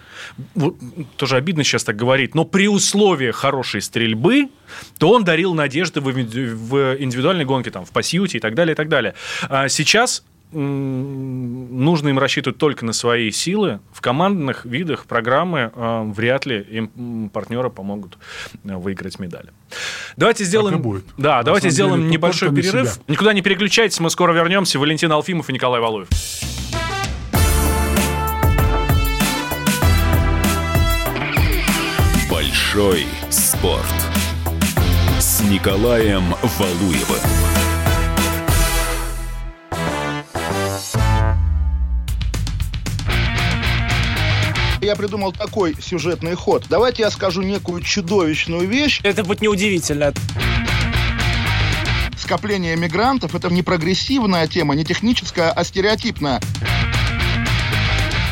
Тоже 1.17 1.35
обидно 1.35 1.63
сейчас 1.63 1.83
так 1.83 1.95
говорить, 1.95 2.35
но 2.35 2.45
при 2.45 2.67
условии 2.67 3.31
хорошей 3.31 3.81
стрельбы, 3.81 4.49
то 4.97 5.11
он 5.11 5.23
дарил 5.23 5.53
надежды 5.53 6.01
в 6.01 6.09
индивидуальной 6.09 7.45
гонке, 7.45 7.71
там, 7.71 7.85
в 7.85 7.91
пасьюте 7.91 8.37
и 8.37 8.41
так 8.41 8.55
далее, 8.55 8.73
и 8.73 8.75
так 8.75 8.89
далее. 8.89 9.13
А 9.49 9.67
сейчас 9.69 10.23
нужно 10.51 12.09
им 12.09 12.17
рассчитывать 12.17 12.57
только 12.57 12.83
на 12.85 12.93
свои 12.93 13.29
силы. 13.31 13.79
В 13.93 14.01
командных 14.01 14.65
видах 14.65 15.05
программы 15.05 15.71
э, 15.73 16.03
вряд 16.15 16.45
ли 16.47 16.61
им 16.61 17.29
партнеры 17.29 17.69
помогут 17.69 18.17
э, 18.63 18.75
выиграть 18.75 19.19
медали. 19.19 19.49
Давайте 20.17 20.45
сделаем, 20.45 20.81
будет. 20.81 21.05
Да, 21.17 21.37
на 21.37 21.43
давайте 21.43 21.69
сделаем 21.69 22.01
деле, 22.01 22.13
небольшой 22.13 22.53
перерыв. 22.53 22.99
На 23.07 23.11
Никуда 23.13 23.33
не 23.33 23.41
переключайтесь, 23.41 23.99
мы 23.99 24.09
скоро 24.09 24.33
вернемся. 24.33 24.79
Валентин 24.79 25.11
Алфимов 25.11 25.49
и 25.49 25.53
Николай 25.53 25.79
Валуев. 25.79 26.07
Большой 32.71 33.07
спорт 33.31 33.83
с 35.19 35.41
Николаем 35.41 36.35
Валуевым. 36.59 37.17
я 44.81 44.95
придумал 44.95 45.31
такой 45.31 45.75
сюжетный 45.81 46.35
ход. 46.35 46.65
Давайте 46.69 47.01
я 47.01 47.09
скажу 47.09 47.41
некую 47.41 47.81
чудовищную 47.81 48.67
вещь. 48.67 48.99
Это 49.01 49.23
будет 49.23 49.41
неудивительно. 49.41 50.13
Скопление 52.19 52.75
мигрантов– 52.75 53.33
это 53.35 53.49
не 53.49 53.63
прогрессивная 53.63 54.45
тема, 54.45 54.75
не 54.75 54.85
техническая, 54.85 55.49
а 55.51 55.63
стереотипная. 55.63 56.39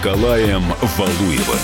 Николаем 0.00 0.62
Валуевым. 0.96 1.58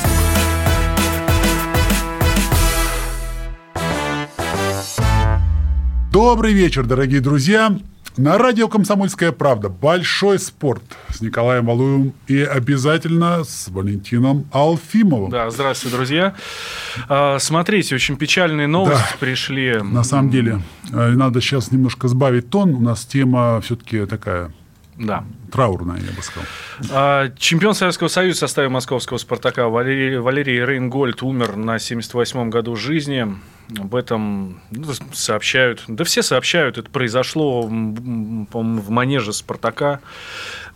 Добрый 6.12 6.52
вечер, 6.52 6.84
дорогие 6.84 7.22
друзья. 7.22 7.78
На 8.18 8.36
радио 8.36 8.68
«Комсомольская 8.68 9.32
правда» 9.32 9.70
большой 9.70 10.38
спорт 10.38 10.82
с 11.08 11.22
Николаем 11.22 11.64
Валуевым 11.64 12.12
и 12.26 12.42
обязательно 12.42 13.42
с 13.42 13.68
Валентином 13.68 14.44
Алфимовым. 14.52 15.30
Да, 15.30 15.48
здравствуйте, 15.48 15.96
друзья. 15.96 16.34
А, 17.08 17.38
смотрите, 17.38 17.94
очень 17.94 18.18
печальные 18.18 18.66
новости 18.66 19.12
да, 19.12 19.16
пришли. 19.18 19.80
На 19.82 20.04
самом 20.04 20.28
деле, 20.28 20.60
э, 20.92 21.08
надо 21.12 21.40
сейчас 21.40 21.72
немножко 21.72 22.06
сбавить 22.08 22.50
тон. 22.50 22.74
У 22.74 22.80
нас 22.80 23.06
тема 23.06 23.62
все-таки 23.62 24.04
такая 24.04 24.52
да. 24.98 25.24
Траурная, 25.52 25.98
я 25.98 26.12
бы 26.12 26.22
сказал. 26.22 26.44
А, 26.90 27.30
чемпион 27.36 27.74
Советского 27.74 28.08
Союза 28.08 28.36
в 28.36 28.40
составе 28.40 28.68
московского 28.68 29.18
«Спартака» 29.18 29.68
Валерий, 29.68 30.18
Валерий 30.18 30.64
Рейнгольд 30.64 31.22
умер 31.22 31.56
на 31.56 31.76
78-м 31.76 32.50
году 32.50 32.76
жизни. 32.76 33.26
Об 33.78 33.94
этом 33.94 34.60
ну, 34.70 34.86
сообщают, 35.12 35.82
да 35.88 36.04
все 36.04 36.22
сообщают, 36.22 36.78
это 36.78 36.88
произошло 36.88 37.62
в 37.62 38.90
манеже 38.90 39.32
«Спартака». 39.32 40.00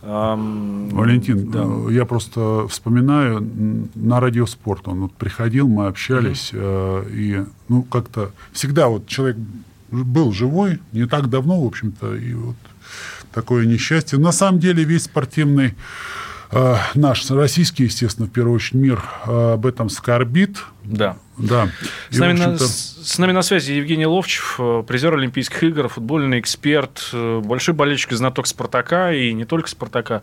Валентин, 0.01 1.51
да. 1.51 1.63
Э, 1.63 1.93
я 1.93 2.05
просто 2.05 2.67
вспоминаю, 2.67 3.47
на 3.93 4.19
радиоспорт 4.19 4.87
он 4.87 5.01
вот 5.01 5.13
приходил, 5.13 5.67
мы 5.67 5.87
общались, 5.87 6.51
угу. 6.53 7.05
и 7.11 7.45
ну 7.69 7.83
как-то 7.83 8.31
всегда 8.51 8.87
вот 8.87 9.07
человек 9.07 9.37
был 9.91 10.31
живой, 10.31 10.79
не 10.91 11.05
так 11.05 11.29
давно, 11.29 11.61
в 11.61 11.67
общем-то, 11.67 12.15
и 12.15 12.33
вот 12.33 12.55
такое 13.33 13.65
несчастье. 13.65 14.17
На 14.17 14.31
самом 14.31 14.59
деле 14.59 14.83
весь 14.83 15.03
спортивный 15.03 15.75
э, 16.51 16.75
наш 16.95 17.29
российский, 17.31 17.83
естественно, 17.83 18.27
в 18.27 18.31
первую 18.31 18.55
очередь 18.55 18.73
мир 18.75 19.03
э, 19.25 19.53
об 19.53 19.65
этом 19.65 19.89
скорбит. 19.89 20.57
Да. 20.83 21.17
Да. 21.37 21.69
С, 22.09 22.19
нами 22.19 22.33
на, 22.33 22.57
с 22.57 23.17
нами 23.17 23.31
на 23.31 23.41
связи 23.41 23.71
Евгений 23.71 24.05
Ловчев, 24.05 24.57
э, 24.59 24.83
призер 24.87 25.13
Олимпийских 25.13 25.63
игр, 25.63 25.87
футбольный 25.87 26.39
эксперт, 26.39 27.09
э, 27.13 27.39
большой 27.39 27.73
болельщик 27.73 28.11
и 28.11 28.15
знаток 28.15 28.47
«Спартака» 28.47 29.11
и 29.11 29.33
не 29.33 29.45
только 29.45 29.69
«Спартака». 29.69 30.21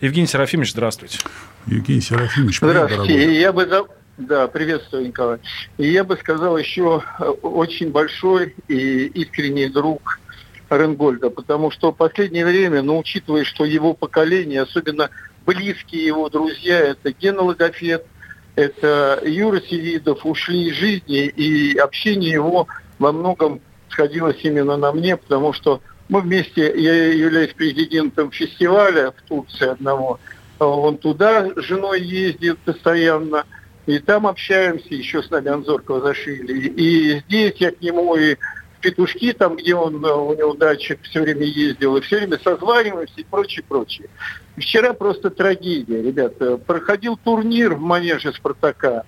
Евгений 0.00 0.26
Серафимович, 0.26 0.72
здравствуйте. 0.72 1.20
Евгений 1.66 2.00
Серафимович, 2.00 2.60
привет, 2.60 2.74
Здравствуйте. 2.74 3.14
Дорогой. 3.14 3.38
Я 3.38 3.52
бы 3.52 3.88
да, 4.18 4.48
приветствую, 4.48 5.06
Николай. 5.06 5.38
И 5.78 5.92
я 5.92 6.02
бы 6.02 6.16
сказал 6.16 6.58
еще 6.58 7.02
э, 7.20 7.24
очень 7.24 7.90
большой 7.90 8.54
и 8.66 9.06
искренний 9.06 9.68
друг 9.68 10.18
Ренгольда, 10.70 11.30
потому 11.30 11.70
что 11.70 11.92
в 11.92 11.96
последнее 11.96 12.44
время, 12.44 12.82
ну, 12.82 12.98
учитывая, 12.98 13.44
что 13.44 13.64
его 13.64 13.94
поколение, 13.94 14.62
особенно 14.62 15.10
близкие 15.46 16.06
его 16.06 16.28
друзья, 16.28 16.78
это 16.78 17.12
Гена 17.12 17.42
Логофет, 17.42 18.04
это 18.56 19.20
Юра 19.24 19.60
Севидов, 19.60 20.26
ушли 20.26 20.68
из 20.68 20.74
жизни, 20.74 21.26
и 21.26 21.76
общение 21.78 22.32
его 22.32 22.66
во 22.98 23.12
многом 23.12 23.60
сходилось 23.88 24.38
именно 24.42 24.76
на 24.76 24.92
мне, 24.92 25.16
потому 25.16 25.52
что 25.52 25.80
мы 26.08 26.20
вместе, 26.20 26.72
я 26.76 27.12
являюсь 27.12 27.52
президентом 27.52 28.30
фестиваля 28.30 29.12
в 29.12 29.28
Турции 29.28 29.68
одного, 29.68 30.18
он 30.58 30.98
туда 30.98 31.50
с 31.54 31.60
женой 31.62 32.00
ездит 32.00 32.58
постоянно, 32.58 33.44
и 33.86 33.98
там 34.00 34.26
общаемся, 34.26 34.94
еще 34.94 35.22
с 35.22 35.30
нами 35.30 35.48
Анзор 35.48 35.82
Квазашвили. 35.82 36.68
И 36.68 37.20
здесь 37.20 37.54
я 37.56 37.70
к 37.70 37.80
нему 37.80 38.16
и 38.16 38.36
петушки, 38.88 39.32
там, 39.32 39.56
где 39.56 39.74
он, 39.74 40.04
э, 40.04 40.12
у 40.12 40.34
него 40.34 40.54
датчик 40.54 41.00
все 41.02 41.20
время 41.20 41.44
ездил, 41.44 41.96
и 41.96 42.00
все 42.00 42.18
время 42.18 42.38
созваниваемся 42.42 43.14
и 43.16 43.24
прочее, 43.24 43.64
прочее. 43.68 44.08
Вчера 44.56 44.92
просто 44.94 45.30
трагедия, 45.30 46.02
ребята. 46.02 46.56
Проходил 46.56 47.16
турнир 47.16 47.74
в 47.74 47.80
манеже 47.80 48.32
«Спартака» 48.32 49.04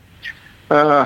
э, 0.69 1.05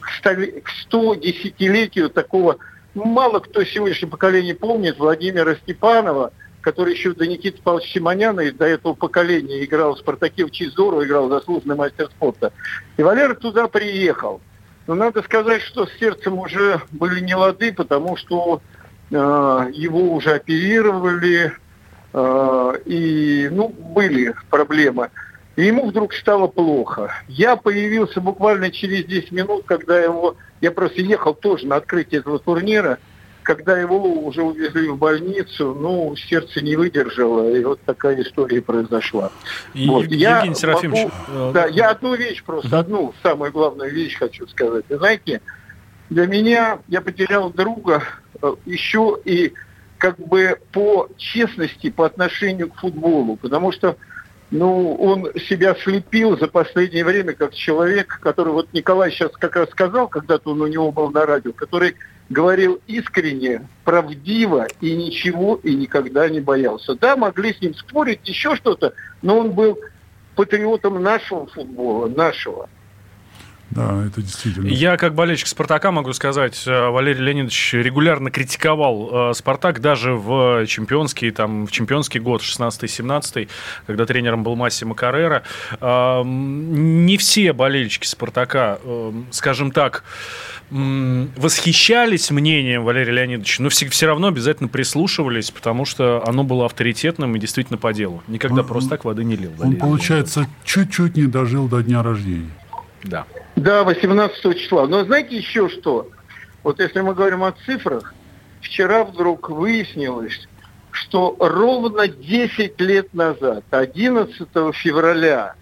к 0.00 0.70
110-летию 0.92 2.08
такого, 2.10 2.58
ну, 2.94 3.04
мало 3.04 3.40
кто 3.40 3.64
сегодняшнее 3.64 4.10
поколение 4.10 4.54
помнит, 4.54 4.98
Владимира 4.98 5.56
Степанова, 5.56 6.32
который 6.60 6.94
еще 6.94 7.12
до 7.14 7.26
Никиты 7.26 7.60
Павловича 7.62 7.94
Симоняна 7.94 8.40
и 8.40 8.52
до 8.52 8.64
этого 8.64 8.94
поколения 8.94 9.64
играл 9.64 9.96
в 9.96 9.98
«Спартаке», 9.98 10.44
очень 10.44 10.70
здорово 10.70 11.04
играл, 11.04 11.28
заслуженный 11.28 11.74
мастер 11.76 12.06
спорта. 12.06 12.52
И 12.96 13.02
Валера 13.02 13.34
туда 13.34 13.66
приехал– 13.66 14.40
но 14.86 14.94
надо 14.94 15.22
сказать, 15.22 15.62
что 15.62 15.86
с 15.86 15.92
сердцем 15.98 16.38
уже 16.38 16.80
были 16.92 17.20
не 17.20 17.34
лады, 17.34 17.72
потому 17.72 18.16
что 18.16 18.60
э, 19.10 19.14
его 19.14 20.12
уже 20.12 20.32
оперировали, 20.32 21.52
э, 22.12 22.72
и 22.84 23.48
ну, 23.50 23.68
были 23.68 24.34
проблемы. 24.50 25.10
И 25.56 25.66
ему 25.66 25.86
вдруг 25.86 26.12
стало 26.14 26.48
плохо. 26.48 27.12
Я 27.28 27.56
появился 27.56 28.20
буквально 28.20 28.70
через 28.70 29.04
10 29.04 29.32
минут, 29.32 29.64
когда 29.66 30.00
его... 30.00 30.36
Я 30.60 30.72
просто 30.72 31.00
ехал 31.00 31.34
тоже 31.34 31.66
на 31.66 31.76
открытие 31.76 32.20
этого 32.20 32.38
турнира– 32.38 32.98
когда 33.44 33.78
его 33.78 34.02
уже 34.02 34.42
увезли 34.42 34.88
в 34.88 34.96
больницу, 34.96 35.74
ну, 35.74 36.16
сердце 36.16 36.62
не 36.62 36.76
выдержало, 36.76 37.54
и 37.54 37.62
вот 37.62 37.78
такая 37.82 38.20
история 38.22 38.62
произошла. 38.62 39.30
И, 39.74 39.86
вот. 39.86 40.06
я 40.06 40.52
Серафимович... 40.54 41.04
Могу, 41.28 41.50
э, 41.50 41.52
да, 41.52 41.66
я 41.66 41.90
одну 41.90 42.14
вещь 42.14 42.42
просто, 42.42 42.78
одну 42.78 43.14
самую 43.22 43.52
главную 43.52 43.92
вещь 43.92 44.18
хочу 44.18 44.46
сказать. 44.48 44.86
Вы 44.88 44.96
знаете, 44.96 45.42
для 46.08 46.26
меня 46.26 46.78
я 46.88 47.02
потерял 47.02 47.50
друга 47.50 48.02
э, 48.40 48.54
еще 48.64 49.18
и 49.24 49.52
как 49.98 50.18
бы 50.18 50.58
по 50.72 51.08
честности 51.18 51.90
по 51.90 52.06
отношению 52.06 52.70
к 52.70 52.76
футболу, 52.76 53.36
потому 53.36 53.72
что 53.72 53.96
ну, 54.50 54.94
он 54.94 55.28
себя 55.48 55.74
слепил 55.74 56.38
за 56.38 56.48
последнее 56.48 57.04
время 57.04 57.34
как 57.34 57.52
человек, 57.54 58.20
который, 58.22 58.52
вот 58.52 58.72
Николай 58.72 59.10
сейчас 59.10 59.32
как 59.32 59.56
раз 59.56 59.68
сказал, 59.70 60.08
когда-то 60.08 60.52
он 60.52 60.62
у 60.62 60.66
него 60.66 60.92
был 60.92 61.10
на 61.10 61.26
радио, 61.26 61.52
который 61.52 61.96
говорил 62.30 62.80
искренне, 62.86 63.66
правдиво 63.84 64.66
и 64.80 64.94
ничего 64.94 65.60
и 65.62 65.74
никогда 65.74 66.28
не 66.28 66.40
боялся. 66.40 66.94
Да, 66.94 67.16
могли 67.16 67.52
с 67.52 67.60
ним 67.60 67.74
спорить, 67.74 68.20
еще 68.24 68.56
что-то, 68.56 68.94
но 69.22 69.38
он 69.38 69.52
был 69.52 69.78
патриотом 70.34 71.02
нашего 71.02 71.46
футбола, 71.46 72.08
нашего. 72.08 72.68
Да, 73.70 74.04
это 74.06 74.22
действительно. 74.22 74.68
Я, 74.68 74.96
как 74.96 75.14
болельщик 75.14 75.48
«Спартака», 75.48 75.90
могу 75.90 76.12
сказать, 76.12 76.62
э, 76.66 76.88
Валерий 76.90 77.22
Леонидович 77.22 77.74
регулярно 77.74 78.30
критиковал 78.30 79.30
э, 79.30 79.34
«Спартак» 79.34 79.80
даже 79.80 80.12
в 80.12 80.64
чемпионский, 80.66 81.30
там, 81.32 81.66
в 81.66 81.72
чемпионский 81.72 82.20
год, 82.20 82.42
16-17, 82.42 83.48
когда 83.86 84.06
тренером 84.06 84.44
был 84.44 84.54
Массимо 84.54 84.94
Каррера. 84.94 85.42
Э, 85.80 86.22
не 86.24 87.16
все 87.16 87.52
болельщики 87.52 88.06
«Спартака», 88.06 88.78
скажем 89.32 89.72
так, 89.72 90.04
восхищались 90.70 92.30
мнением 92.30 92.84
Валерия 92.84 93.12
Леонидовича, 93.12 93.62
но 93.62 93.68
все, 93.68 93.88
все 93.88 94.06
равно 94.06 94.28
обязательно 94.28 94.68
прислушивались, 94.68 95.50
потому 95.50 95.84
что 95.84 96.22
оно 96.26 96.42
было 96.42 96.66
авторитетным 96.66 97.36
и 97.36 97.38
действительно 97.38 97.78
по 97.78 97.92
делу. 97.92 98.22
Никогда 98.28 98.62
он, 98.62 98.68
просто 98.68 98.90
так 98.90 99.04
воды 99.04 99.24
не 99.24 99.36
лил. 99.36 99.52
Валерий 99.56 99.80
он, 99.80 99.88
получается, 99.88 100.46
чуть-чуть 100.64 101.16
не 101.16 101.26
дожил 101.26 101.68
до 101.68 101.82
дня 101.82 102.02
рождения. 102.02 102.50
Да. 103.04 103.26
Да, 103.56 103.84
18 103.84 104.58
числа. 104.58 104.86
Но 104.86 105.04
знаете 105.04 105.36
еще 105.36 105.68
что? 105.68 106.08
Вот 106.62 106.80
если 106.80 107.00
мы 107.00 107.14
говорим 107.14 107.44
о 107.44 107.52
цифрах, 107.52 108.14
вчера 108.60 109.04
вдруг 109.04 109.50
выяснилось, 109.50 110.48
что 110.90 111.36
ровно 111.38 112.08
10 112.08 112.80
лет 112.80 113.12
назад, 113.12 113.64
11 113.70 114.48
февраля 114.74 115.54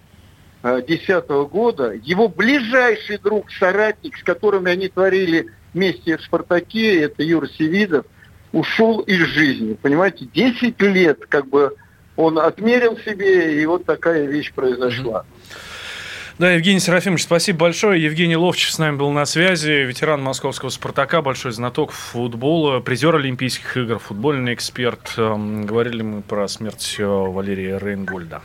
2010 0.62 1.28
года, 1.50 1.92
его 1.92 2.28
ближайший 2.28 3.18
друг, 3.18 3.50
соратник, 3.52 4.16
с 4.16 4.22
которым 4.22 4.66
они 4.66 4.88
творили 4.88 5.46
вместе 5.74 6.16
в 6.16 6.22
«Спартаке», 6.22 7.00
это 7.02 7.22
Юр 7.22 7.48
Севидов, 7.48 8.06
ушел 8.52 9.00
из 9.00 9.18
жизни. 9.28 9.74
Понимаете, 9.80 10.26
10 10.32 10.80
лет 10.82 11.26
как 11.28 11.48
бы 11.48 11.74
он 12.16 12.38
отмерил 12.38 12.96
себе, 12.98 13.60
и 13.60 13.66
вот 13.66 13.86
такая 13.86 14.26
вещь 14.26 14.52
произошла. 14.52 15.24
Да, 16.38 16.50
Евгений 16.52 16.80
Серафимович, 16.80 17.24
спасибо 17.24 17.60
большое. 17.60 18.02
Евгений 18.02 18.36
Ловчев 18.36 18.70
с 18.70 18.78
нами 18.78 18.96
был 18.96 19.10
на 19.10 19.26
связи, 19.26 19.84
ветеран 19.84 20.22
московского 20.22 20.70
«Спартака», 20.70 21.22
большой 21.22 21.52
знаток 21.52 21.92
футбола, 21.92 22.80
призер 22.80 23.16
Олимпийских 23.16 23.76
игр, 23.76 23.98
футбольный 23.98 24.54
эксперт. 24.54 25.12
Эм, 25.16 25.66
говорили 25.66 26.02
мы 26.02 26.22
про 26.22 26.48
смерть 26.48 26.96
э, 26.98 27.04
Валерия 27.04 27.78
Рейнгольда. 27.78 28.42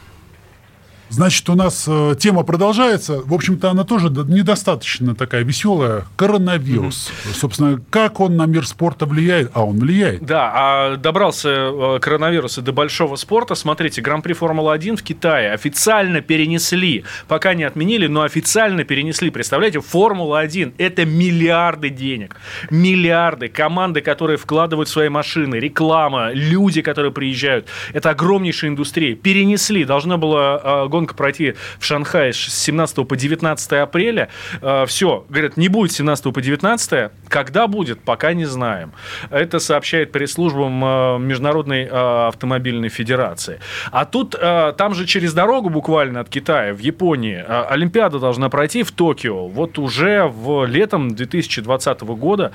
Значит, 1.10 1.50
у 1.50 1.56
нас 1.56 1.86
э, 1.88 2.16
тема 2.20 2.44
продолжается. 2.44 3.22
В 3.24 3.34
общем-то, 3.34 3.70
она 3.70 3.84
тоже 3.84 4.10
недостаточно 4.10 5.16
такая 5.16 5.44
веселая. 5.44 6.06
Коронавирус. 6.16 7.10
Mm-hmm. 7.10 7.34
Собственно, 7.34 7.82
как 7.90 8.20
он 8.20 8.36
на 8.36 8.46
мир 8.46 8.68
спорта 8.68 9.06
влияет? 9.06 9.52
А 9.54 9.64
он 9.64 9.80
влияет. 9.80 10.26
Да, 10.26 10.52
а 10.54 10.98
добрался 10.98 11.50
э, 11.50 12.00
коронавирус 12.02 12.58
и 12.58 12.62
до 12.62 12.74
большого 12.74 13.16
спорта. 13.16 13.56
Смотрите, 13.56 14.02
Гран-при 14.02 14.34
Формулы-1 14.34 14.98
в 14.98 15.04
Китае 15.04 15.52
официально 15.54 16.22
перенесли. 16.22 17.06
Пока 17.28 17.54
не 17.54 17.64
отменили, 17.64 18.08
но 18.08 18.24
официально 18.24 18.84
перенесли. 18.84 19.30
Представляете, 19.30 19.80
Формула-1– 19.80 20.74
это 20.78 21.06
миллиарды 21.06 21.90
денег. 21.90 22.36
Миллиарды. 22.70 23.48
Команды, 23.48 24.02
которые 24.02 24.38
вкладывают 24.38 24.90
в 24.90 24.92
свои 24.92 25.10
машины, 25.10 25.56
реклама, 25.56 26.32
люди, 26.34 26.82
которые 26.82 27.12
приезжают. 27.12 27.68
Это 27.94 28.10
огромнейшая 28.10 28.72
индустрия. 28.72 29.16
Перенесли. 29.16 29.86
Должно 29.86 30.18
было 30.18 30.62
э, 30.64 30.88
гонка 30.98 31.13
пройти 31.13 31.54
в 31.80 31.86
Шанхае 31.86 32.34
с 32.34 32.38
17 32.38 33.08
по 33.08 33.15
19 33.15 33.74
апреля. 33.74 34.30
Э, 34.62 34.86
Все, 34.88 35.26
говорят, 35.30 35.58
не 35.58 35.67
будет 35.67 35.91
17 35.91 36.34
по 36.34 36.41
19. 36.41 37.12
Когда 37.28 37.67
будет, 37.67 38.00
пока 38.00 38.34
не 38.34 38.45
знаем. 38.45 38.93
Это 39.30 39.60
сообщает 39.60 40.12
пресс-службам 40.12 40.84
э, 40.84 41.17
Международной 41.19 41.84
э, 41.84 42.28
автомобильной 42.28 42.89
федерации. 42.89 43.60
А 43.91 44.06
тут, 44.06 44.36
там 44.78 44.93
же 44.93 45.06
через 45.06 45.34
дорогу 45.34 45.69
буквально 45.69 46.22
от 46.22 46.30
Китая, 46.30 46.74
в 46.74 46.80
Японии, 46.80 47.43
Олимпиада 47.48 48.19
должна 48.19 48.50
пройти 48.50 48.84
в 48.84 48.91
Токио. 48.91 49.48
Вот 49.48 49.78
уже 49.78 50.24
в 50.26 50.65
летом 50.65 51.15
2020 51.15 52.02
года. 52.02 52.52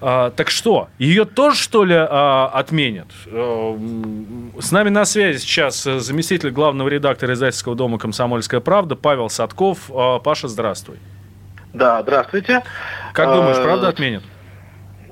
Так 0.00 0.50
что, 0.50 0.88
ее 0.98 1.24
тоже, 1.24 1.56
что 1.56 1.84
ли, 1.84 1.94
отменят? 1.94 3.06
С 4.60 4.72
нами 4.72 4.88
на 4.90 5.04
связи 5.04 5.38
сейчас 5.38 5.82
заместитель 5.82 6.50
главного 6.50 6.88
редактора 6.88 7.34
издательского 7.34 7.74
дома 7.78 7.98
«Комсомольская 7.98 8.60
правда» 8.60 8.94
Павел 8.94 9.30
Садков. 9.30 9.90
А, 9.90 10.18
Паша, 10.18 10.48
здравствуй. 10.48 10.98
Да, 11.72 12.02
здравствуйте. 12.02 12.62
Как 13.14 13.32
думаешь, 13.32 13.56
а, 13.56 13.62
правда 13.62 13.88
отменят? 13.88 14.22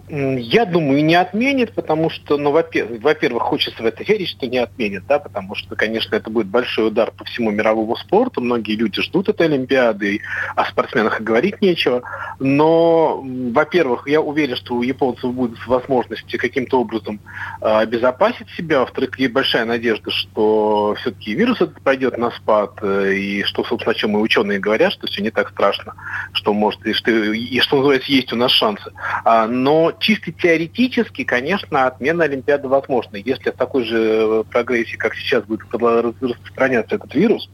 Я 0.09 0.66
думаю, 0.66 1.05
не 1.05 1.16
отменит, 1.16 1.73
потому 1.73 2.11
что, 2.11 2.38
ну, 2.38 2.53
во-первых, 2.53 3.42
хочется 3.42 3.83
в 3.83 3.87
это 3.87 4.05
верить, 4.05 4.29
что 4.29 4.47
не 4.47 4.59
отменит, 4.59 5.05
да, 5.09 5.19
потому 5.19 5.57
что, 5.57 5.75
конечно, 5.75 6.14
это 6.14 6.31
будет 6.31 6.47
большой 6.47 6.88
удар 6.88 7.11
по 7.11 7.25
всему 7.25 7.51
мировому 7.51 7.97
спорту. 7.97 8.40
Многие 8.40 8.77
люди 8.77 9.03
ждут 9.03 9.29
этой 9.29 9.47
Олимпиады, 9.47 10.21
о 10.55 10.64
спортсменах 10.66 11.21
и 11.21 11.25
говорить 11.25 11.61
нечего. 11.61 12.03
Но, 12.38 13.21
во-первых, 13.21 14.07
я 14.07 14.21
уверен, 14.21 14.55
что 14.55 14.75
у 14.75 14.83
японцев 14.83 15.33
будут 15.33 15.66
возможности 15.66 16.37
каким-то 16.37 16.81
образом 16.81 17.19
э, 17.61 17.66
обезопасить 17.66 18.49
себя. 18.57 18.81
Во-вторых, 18.81 19.19
есть 19.19 19.33
большая 19.33 19.64
надежда, 19.64 20.12
что 20.12 20.95
все-таки 21.01 21.35
вирус 21.35 21.61
этот 21.61 21.81
пойдет 21.81 22.16
на 22.16 22.31
спад, 22.31 22.79
э, 22.81 23.14
и 23.14 23.42
что, 23.42 23.64
собственно, 23.64 23.90
о 23.92 23.95
чем 23.95 24.16
и 24.16 24.21
ученые 24.21 24.61
говорят, 24.61 24.92
что 24.92 25.09
все 25.09 25.21
не 25.21 25.31
так 25.31 25.51
страшно, 25.51 25.95
что 26.33 26.53
может, 26.53 26.87
и 26.87 26.92
что, 26.92 27.11
и, 27.11 27.59
что 27.59 27.79
называется, 27.79 28.12
есть 28.12 28.33
у 28.33 28.37
нас 28.37 28.53
шансы. 28.53 28.92
А, 29.25 29.49
но 29.49 29.95
чисто 29.98 30.32
теоретически, 30.32 31.24
конечно, 31.24 31.87
отмена 31.87 32.24
Олимпиады 32.24 32.68
возможна. 32.68 33.16
Если 33.16 33.50
в 33.50 33.56
такой 33.56 33.85
же 33.85 33.98
э, 33.98 34.44
прогрессии, 34.50 34.96
как 34.96 35.14
сейчас, 35.14 35.44
будет 35.44 35.62
распространяться 35.72 36.96
этот 36.96 37.14
вирус, 37.14 37.48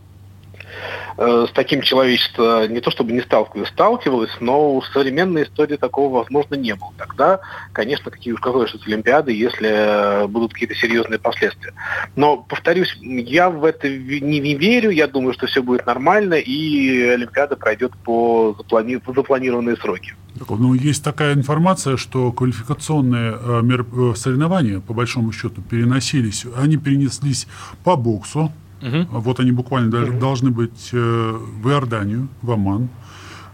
э, 1.18 1.46
с 1.48 1.52
таким 1.52 1.82
человечество 1.82 2.66
не 2.66 2.80
то 2.80 2.90
чтобы 2.90 3.12
не 3.12 3.20
сталкивалось, 3.20 4.30
но 4.40 4.80
в 4.80 4.86
современной 4.86 5.44
истории 5.44 5.76
такого, 5.76 6.18
возможно, 6.18 6.54
не 6.54 6.74
было. 6.74 6.92
Тогда, 6.98 7.40
конечно, 7.72 8.10
какие 8.10 8.32
уж 8.32 8.40
какой 8.40 8.66
что 8.66 8.78
Олимпиады, 8.86 9.32
если 9.32 9.70
э, 9.70 10.26
будут 10.26 10.52
какие-то 10.52 10.74
серьезные 10.74 11.18
последствия. 11.18 11.74
Но, 12.16 12.38
повторюсь, 12.38 12.96
я 13.00 13.50
в 13.50 13.64
это 13.64 13.88
не, 13.88 14.38
не 14.40 14.54
верю, 14.54 14.90
я 14.90 15.06
думаю, 15.06 15.34
что 15.34 15.46
все 15.46 15.62
будет 15.62 15.86
нормально, 15.86 16.34
и 16.34 17.02
Олимпиада 17.08 17.56
пройдет 17.56 17.92
по 18.04 18.54
заплани... 18.58 19.00
запланированные 19.06 19.76
сроки. 19.76 20.14
Ну, 20.48 20.74
есть 20.74 21.04
такая 21.04 21.34
информация, 21.34 21.96
что 21.96 22.32
квалификационные 22.32 23.36
э. 23.38 23.62
Э, 23.62 24.14
соревнования, 24.16 24.80
по 24.80 24.94
большому 24.94 25.32
счету, 25.32 25.62
переносились. 25.62 26.46
Они 26.56 26.76
перенеслись 26.76 27.46
по 27.84 27.96
боксу. 27.96 28.52
Угу. 28.82 29.20
Вот 29.20 29.40
они 29.40 29.52
буквально 29.52 30.02
угу. 30.02 30.18
должны 30.18 30.50
быть 30.50 30.90
э, 30.92 31.38
в 31.62 31.68
Иорданию, 31.68 32.28
в 32.42 32.50
Оман. 32.50 32.88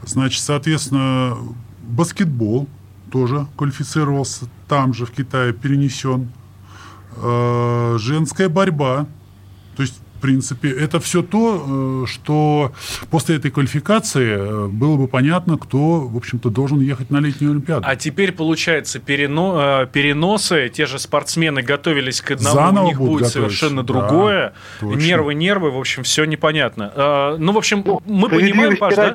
Значит, 0.05 0.42
соответственно, 0.42 1.37
баскетбол 1.83 2.66
тоже 3.11 3.46
квалифицировался 3.57 4.46
там 4.68 4.94
же, 4.94 5.07
в 5.07 5.11
Китае, 5.11 5.53
перенесен. 5.53 6.31
Женская 7.98 8.48
борьба. 8.48 9.07
То 9.77 9.83
есть 9.83 10.01
в 10.19 10.21
принципе, 10.21 10.71
это 10.71 10.99
все 10.99 11.23
то, 11.23 12.03
э, 12.03 12.07
что 12.07 12.73
после 13.09 13.37
этой 13.37 13.53
квалификации 13.53 14.37
э, 14.37 14.67
было 14.67 14.97
бы 14.97 15.07
понятно, 15.07 15.57
кто, 15.57 16.01
в 16.01 16.17
общем-то, 16.17 16.51
должен 16.51 16.81
ехать 16.81 17.11
на 17.11 17.19
летнюю 17.19 17.53
Олимпиаду. 17.53 17.85
А 17.87 17.95
теперь, 17.95 18.33
получается, 18.33 18.99
перено... 18.99 19.83
Э, 19.83 19.87
переносы, 19.87 20.71
те 20.75 20.87
же 20.87 20.99
спортсмены 20.99 21.63
готовились 21.63 22.21
к 22.21 22.33
одному, 22.33 22.55
Заново 22.55 22.85
у 22.85 22.89
них 22.89 22.99
будет 22.99 23.29
совершенно 23.29 23.85
другое. 23.85 24.55
Да, 24.81 24.87
нервы, 24.89 25.35
нервы, 25.35 25.71
в 25.71 25.79
общем, 25.79 26.03
все 26.03 26.25
непонятно. 26.25 27.37
Ну, 27.39 27.53
в 27.53 27.59
общем, 27.59 27.83
ну, 27.87 28.03
мы 28.05 28.29
понимаем, 28.29 28.77
Паш, 28.77 28.97
да? 28.97 29.15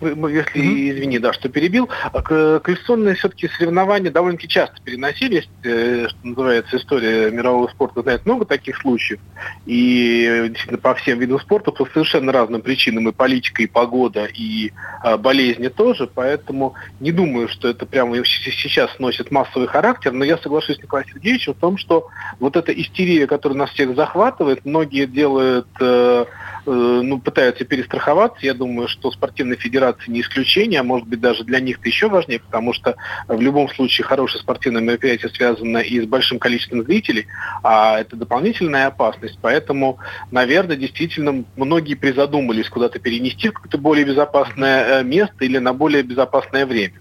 Если, 0.00 0.60
mm-hmm. 0.60 0.90
извини, 0.90 1.18
да, 1.18 1.32
что 1.32 1.48
перебил, 1.48 1.88
а 2.12 2.22
квалификационные 2.22 3.14
все-таки 3.14 3.48
соревнования 3.48 4.10
довольно-таки 4.10 4.48
часто 4.48 4.76
переносились, 4.82 5.48
э, 5.64 6.06
что 6.08 6.18
называется, 6.22 6.76
история 6.76 7.30
мирового 7.30 7.68
спорта 7.68 8.02
знает 8.02 8.24
много 8.26 8.44
таких 8.44 8.76
случаев, 8.78 9.20
и 9.66 10.46
действительно 10.48 10.78
по 10.78 10.94
всем 10.94 11.18
видам 11.18 11.40
спорта 11.40 11.70
по 11.70 11.86
совершенно 11.86 12.32
разным 12.32 12.62
причинам, 12.62 13.08
и 13.08 13.12
политика, 13.12 13.62
и 13.62 13.66
погода, 13.66 14.24
и 14.24 14.72
а, 15.02 15.16
болезни 15.16 15.68
тоже, 15.68 16.08
поэтому 16.12 16.74
не 17.00 17.12
думаю, 17.12 17.48
что 17.48 17.68
это 17.68 17.86
прямо 17.86 18.22
сейчас 18.24 18.98
носит 18.98 19.30
массовый 19.30 19.68
характер, 19.68 20.12
но 20.12 20.24
я 20.24 20.38
соглашусь 20.38 20.76
с 20.76 20.82
Николаем 20.82 21.08
Сергеевичем 21.08 21.54
в 21.54 21.58
том, 21.58 21.76
что 21.76 22.08
вот 22.38 22.56
эта 22.56 22.72
истерия, 22.72 23.26
которая 23.26 23.58
нас 23.58 23.70
всех 23.70 23.94
захватывает, 23.94 24.64
многие 24.64 25.06
делают 25.06 25.68
э, 25.80 26.24
ну, 26.66 27.18
пытаются 27.18 27.64
перестраховаться. 27.64 28.44
Я 28.44 28.54
думаю, 28.54 28.88
что 28.88 29.10
спортивные 29.10 29.56
федерации 29.56 30.10
не 30.10 30.20
исключение, 30.20 30.80
а 30.80 30.84
может 30.84 31.08
быть 31.08 31.20
даже 31.20 31.44
для 31.44 31.60
них 31.60 31.78
это 31.78 31.88
еще 31.88 32.08
важнее, 32.08 32.40
потому 32.40 32.72
что 32.72 32.96
в 33.28 33.40
любом 33.40 33.68
случае 33.68 34.04
хорошее 34.04 34.42
спортивное 34.42 34.82
мероприятие 34.82 35.30
связано 35.30 35.78
и 35.78 36.00
с 36.00 36.06
большим 36.06 36.38
количеством 36.38 36.84
зрителей, 36.84 37.26
а 37.62 38.00
это 38.00 38.16
дополнительная 38.16 38.86
опасность. 38.86 39.38
Поэтому, 39.40 39.98
наверное, 40.30 40.76
действительно 40.76 41.44
многие 41.56 41.94
призадумались 41.94 42.68
куда-то 42.68 42.98
перенести 42.98 43.48
в 43.48 43.52
какое-то 43.52 43.78
более 43.78 44.04
безопасное 44.04 45.00
э, 45.00 45.04
место 45.04 45.44
или 45.44 45.58
на 45.58 45.72
более 45.72 46.02
безопасное 46.02 46.66
время. 46.66 46.94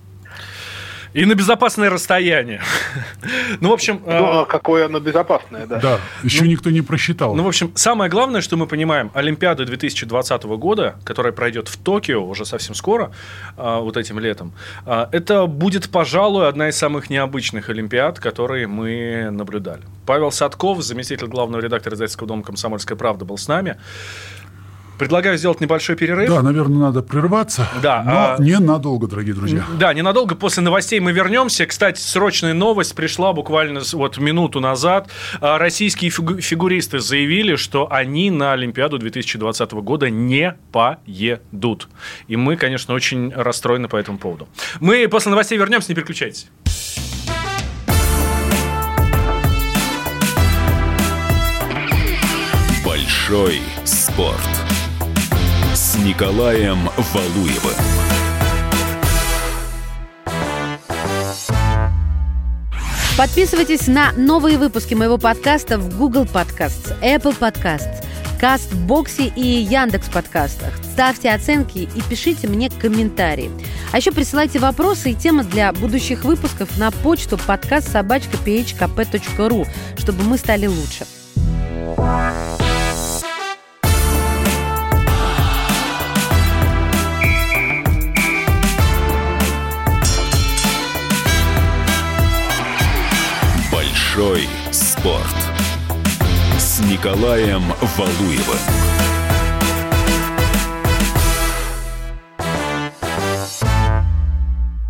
И 1.14 1.26
на 1.26 1.36
безопасное 1.36 1.90
расстояние. 1.90 2.62
ну, 3.60 3.70
в 3.70 3.74
общем... 3.74 4.02
Ну, 4.06 4.42
а 4.42 4.46
какое 4.46 4.86
оно 4.86 5.00
безопасное, 5.00 5.66
да. 5.66 5.80
Да, 5.80 6.00
еще 6.24 6.44
ну, 6.44 6.50
никто 6.50 6.70
не 6.70 6.82
просчитал. 6.82 7.36
Ну, 7.36 7.44
в 7.44 7.48
общем, 7.48 7.72
самое 7.76 8.10
главное, 8.10 8.42
что 8.42 8.56
мы 8.56 8.66
понимаем, 8.66 9.12
Олимпиада 9.14 9.66
2020 9.66 10.44
года, 10.44 10.96
которая 11.04 11.34
пройдет 11.34 11.68
в 11.68 11.78
Токио 11.78 12.26
уже 12.26 12.46
совсем 12.46 12.76
скоро, 12.76 13.12
а, 13.58 13.80
вот 13.80 13.98
этим 13.98 14.20
летом, 14.20 14.54
а, 14.86 15.10
это 15.12 15.48
будет, 15.48 15.90
пожалуй, 15.90 16.48
одна 16.48 16.70
из 16.70 16.78
самых 16.78 17.10
необычных 17.10 17.70
Олимпиад, 17.70 18.20
которые 18.20 18.68
мы 18.68 19.30
наблюдали. 19.32 19.82
Павел 20.06 20.32
Садков, 20.32 20.82
заместитель 20.82 21.28
главного 21.28 21.62
редактора 21.62 21.96
издательского 21.96 22.28
дома 22.28 22.44
«Комсомольская 22.44 22.98
правда», 22.98 23.26
был 23.26 23.38
с 23.38 23.48
нами. 23.48 23.78
Предлагаю 24.98 25.38
сделать 25.38 25.60
небольшой 25.62 25.96
перерыв. 25.96 26.30
Да, 26.30 26.42
наверное, 26.42 26.80
надо 26.80 27.02
прерваться. 27.02 27.68
Да, 27.82 28.04
но 28.04 28.12
а... 28.12 28.38
ненадолго, 28.40 29.08
дорогие 29.08 29.34
друзья. 29.34 29.66
Да, 29.80 29.94
ненадолго. 29.94 30.36
После 30.36 30.62
новостей 30.62 31.00
мы 31.00 31.12
вернемся. 31.12 31.66
Кстати, 31.66 32.00
срочная 32.00 32.54
новость 32.54 32.94
пришла 32.96 33.34
буквально 33.34 33.82
вот 33.94 34.18
минуту 34.20 34.60
назад. 34.60 35.10
А, 35.40 35.58
российские 35.58 36.12
фигуристы 36.12 37.00
заявили, 37.00 37.56
что 37.56 37.92
они 37.92 38.30
на 38.30 38.54
Олимпиаду 38.54 39.00
2020 39.00 39.72
года 39.74 40.10
не 40.10 40.56
поедут. 40.72 41.88
И 42.28 42.36
мы, 42.36 42.56
конечно, 42.56 42.94
очень 42.94 43.32
расстроены 43.34 43.88
по 43.88 43.98
этому 43.98 44.18
поводу. 44.20 44.48
Мы 44.80 45.08
после 45.08 45.32
новостей 45.32 45.58
вернемся, 45.58 45.90
не 45.90 45.96
переключайтесь. 45.96 46.48
Большой 52.86 53.62
спорт 53.86 54.61
Николаем 55.96 56.90
Валуевым. 57.14 57.76
Подписывайтесь 63.18 63.88
на 63.88 64.14
новые 64.14 64.58
выпуски 64.58 64.94
моего 64.94 65.18
подкаста 65.18 65.78
в 65.78 65.98
Google 65.98 66.24
Podcasts, 66.24 66.98
Apple 67.02 67.38
Podcasts, 67.38 68.04
Castbox 68.42 69.34
и 69.36 69.42
Яндекс 69.42 70.10
подкастах. 70.10 70.74
Ставьте 70.94 71.30
оценки 71.30 71.90
и 71.94 72.02
пишите 72.10 72.48
мне 72.48 72.70
комментарии. 72.70 73.52
А 73.92 73.98
еще 73.98 74.12
присылайте 74.12 74.60
вопросы 74.60 75.12
и 75.12 75.16
темы 75.16 75.44
для 75.44 75.72
будущих 75.74 76.24
выпусков 76.24 76.78
на 76.78 76.92
почту 76.92 77.38
подкаст 77.38 77.92
собачка 77.92 78.38
phkp.ru, 78.38 79.68
чтобы 79.98 80.24
мы 80.24 80.38
стали 80.38 80.68
лучше. 80.68 81.06
Большой 94.14 94.42
спорт 94.72 95.36
с 96.58 96.82
Николаем 96.82 97.62
Валуевым. 97.96 98.58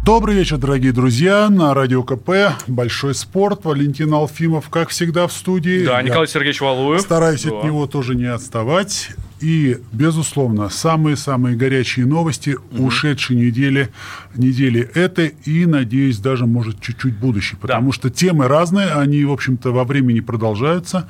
Добрый 0.03 0.33
вечер, 0.33 0.57
дорогие 0.57 0.91
друзья. 0.91 1.49
На 1.51 1.75
Радио 1.75 2.01
КП 2.01 2.57
«Большой 2.65 3.13
спорт». 3.13 3.63
Валентин 3.63 4.11
Алфимов, 4.11 4.69
как 4.69 4.89
всегда, 4.89 5.27
в 5.27 5.33
студии. 5.33 5.85
Да, 5.85 6.01
Николай 6.01 6.23
Я 6.23 6.27
Сергеевич 6.27 6.59
Валуев. 6.61 7.01
Стараюсь 7.01 7.43
да. 7.43 7.59
от 7.59 7.63
него 7.63 7.85
тоже 7.85 8.15
не 8.15 8.25
отставать. 8.25 9.11
И, 9.41 9.79
безусловно, 9.91 10.69
самые-самые 10.69 11.55
горячие 11.55 12.05
новости 12.05 12.51
угу. 12.51 12.85
ушедшей 12.85 13.35
недели, 13.35 13.89
недели 14.35 14.81
этой 14.93 15.33
и, 15.45 15.65
надеюсь, 15.65 16.19
даже, 16.19 16.45
может, 16.45 16.79
чуть-чуть 16.79 17.17
будущей. 17.17 17.55
Потому 17.55 17.91
да. 17.91 17.95
что 17.95 18.09
темы 18.09 18.47
разные, 18.47 18.89
они, 18.89 19.25
в 19.25 19.31
общем-то, 19.31 19.71
во 19.71 19.83
времени 19.83 20.19
продолжаются. 20.19 21.09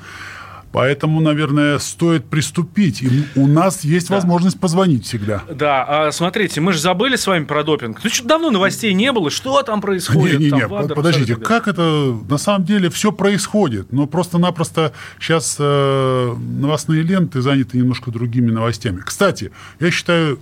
Поэтому, 0.72 1.20
наверное, 1.20 1.78
стоит 1.78 2.24
приступить. 2.24 3.02
И 3.02 3.24
у 3.36 3.46
нас 3.46 3.84
есть 3.84 4.08
да. 4.08 4.14
возможность 4.16 4.58
позвонить 4.58 5.04
всегда. 5.04 5.42
Да, 5.50 5.84
а, 6.06 6.12
смотрите, 6.12 6.60
мы 6.62 6.72
же 6.72 6.80
забыли 6.80 7.16
с 7.16 7.26
вами 7.26 7.44
про 7.44 7.62
допинг. 7.62 8.00
Ну, 8.02 8.10
что 8.10 8.26
давно 8.26 8.50
новостей 8.50 8.94
не 8.94 9.12
было. 9.12 9.30
Что 9.30 9.62
там 9.62 9.82
происходит? 9.82 10.40
Не, 10.40 10.46
не, 10.46 10.52
не, 10.52 10.68
там, 10.68 10.88
подождите, 10.88 11.36
как 11.36 11.68
это 11.68 12.16
на 12.28 12.38
самом 12.38 12.64
деле 12.64 12.88
все 12.88 13.12
происходит? 13.12 13.92
Но 13.92 14.06
просто-напросто 14.06 14.92
сейчас 15.20 15.56
э, 15.58 16.34
новостные 16.38 17.02
ленты 17.02 17.42
заняты 17.42 17.76
немножко 17.76 18.10
другими 18.10 18.50
новостями. 18.50 19.00
Кстати, 19.04 19.52
я 19.78 19.90
считаю, 19.90 20.38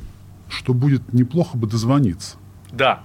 что 0.48 0.74
будет 0.74 1.12
неплохо 1.12 1.58
бы 1.58 1.66
дозвониться. 1.66 2.36
Да. 2.72 3.00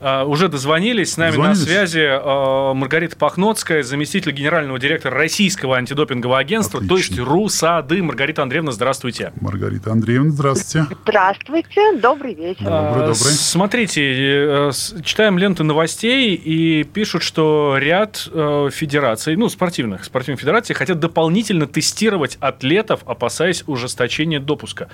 Uh, 0.00 0.24
уже 0.26 0.48
дозвонились. 0.48 1.12
С 1.12 1.16
нами 1.16 1.30
Дозвонились? 1.30 1.60
на 1.60 1.64
связи 1.66 2.00
uh, 2.00 2.74
Маргарита 2.74 3.16
Пахноцкая, 3.16 3.82
заместитель 3.82 4.32
генерального 4.32 4.78
директора 4.78 5.16
Российского 5.16 5.76
антидопингового 5.76 6.38
агентства, 6.38 6.78
Отлично. 6.78 6.96
то 6.96 6.98
есть 6.98 7.18
РУСАДы. 7.18 8.02
Маргарита 8.02 8.42
Андреевна, 8.42 8.72
здравствуйте. 8.72 9.32
Маргарита 9.40 9.92
Андреевна, 9.92 10.30
здравствуйте. 10.30 10.88
Здравствуйте, 11.02 11.98
добрый 11.98 12.34
вечер. 12.34 12.64
Добрый, 12.64 13.00
добрый. 13.00 13.14
Смотрите, 13.14 14.02
э, 14.02 14.70
читаем 15.04 15.38
ленты 15.38 15.62
новостей 15.62 16.34
и 16.34 16.84
пишут, 16.84 17.22
что 17.22 17.76
ряд 17.78 18.28
э, 18.32 18.68
федераций, 18.72 19.36
ну, 19.36 19.48
спортивных, 19.48 20.04
спортивных 20.04 20.40
федераций 20.40 20.74
хотят 20.74 20.98
дополнительно 20.98 21.66
тестировать 21.66 22.36
атлетов, 22.40 23.00
опасаясь 23.06 23.64
ужесточения 23.66 24.40
допуска. 24.40 24.88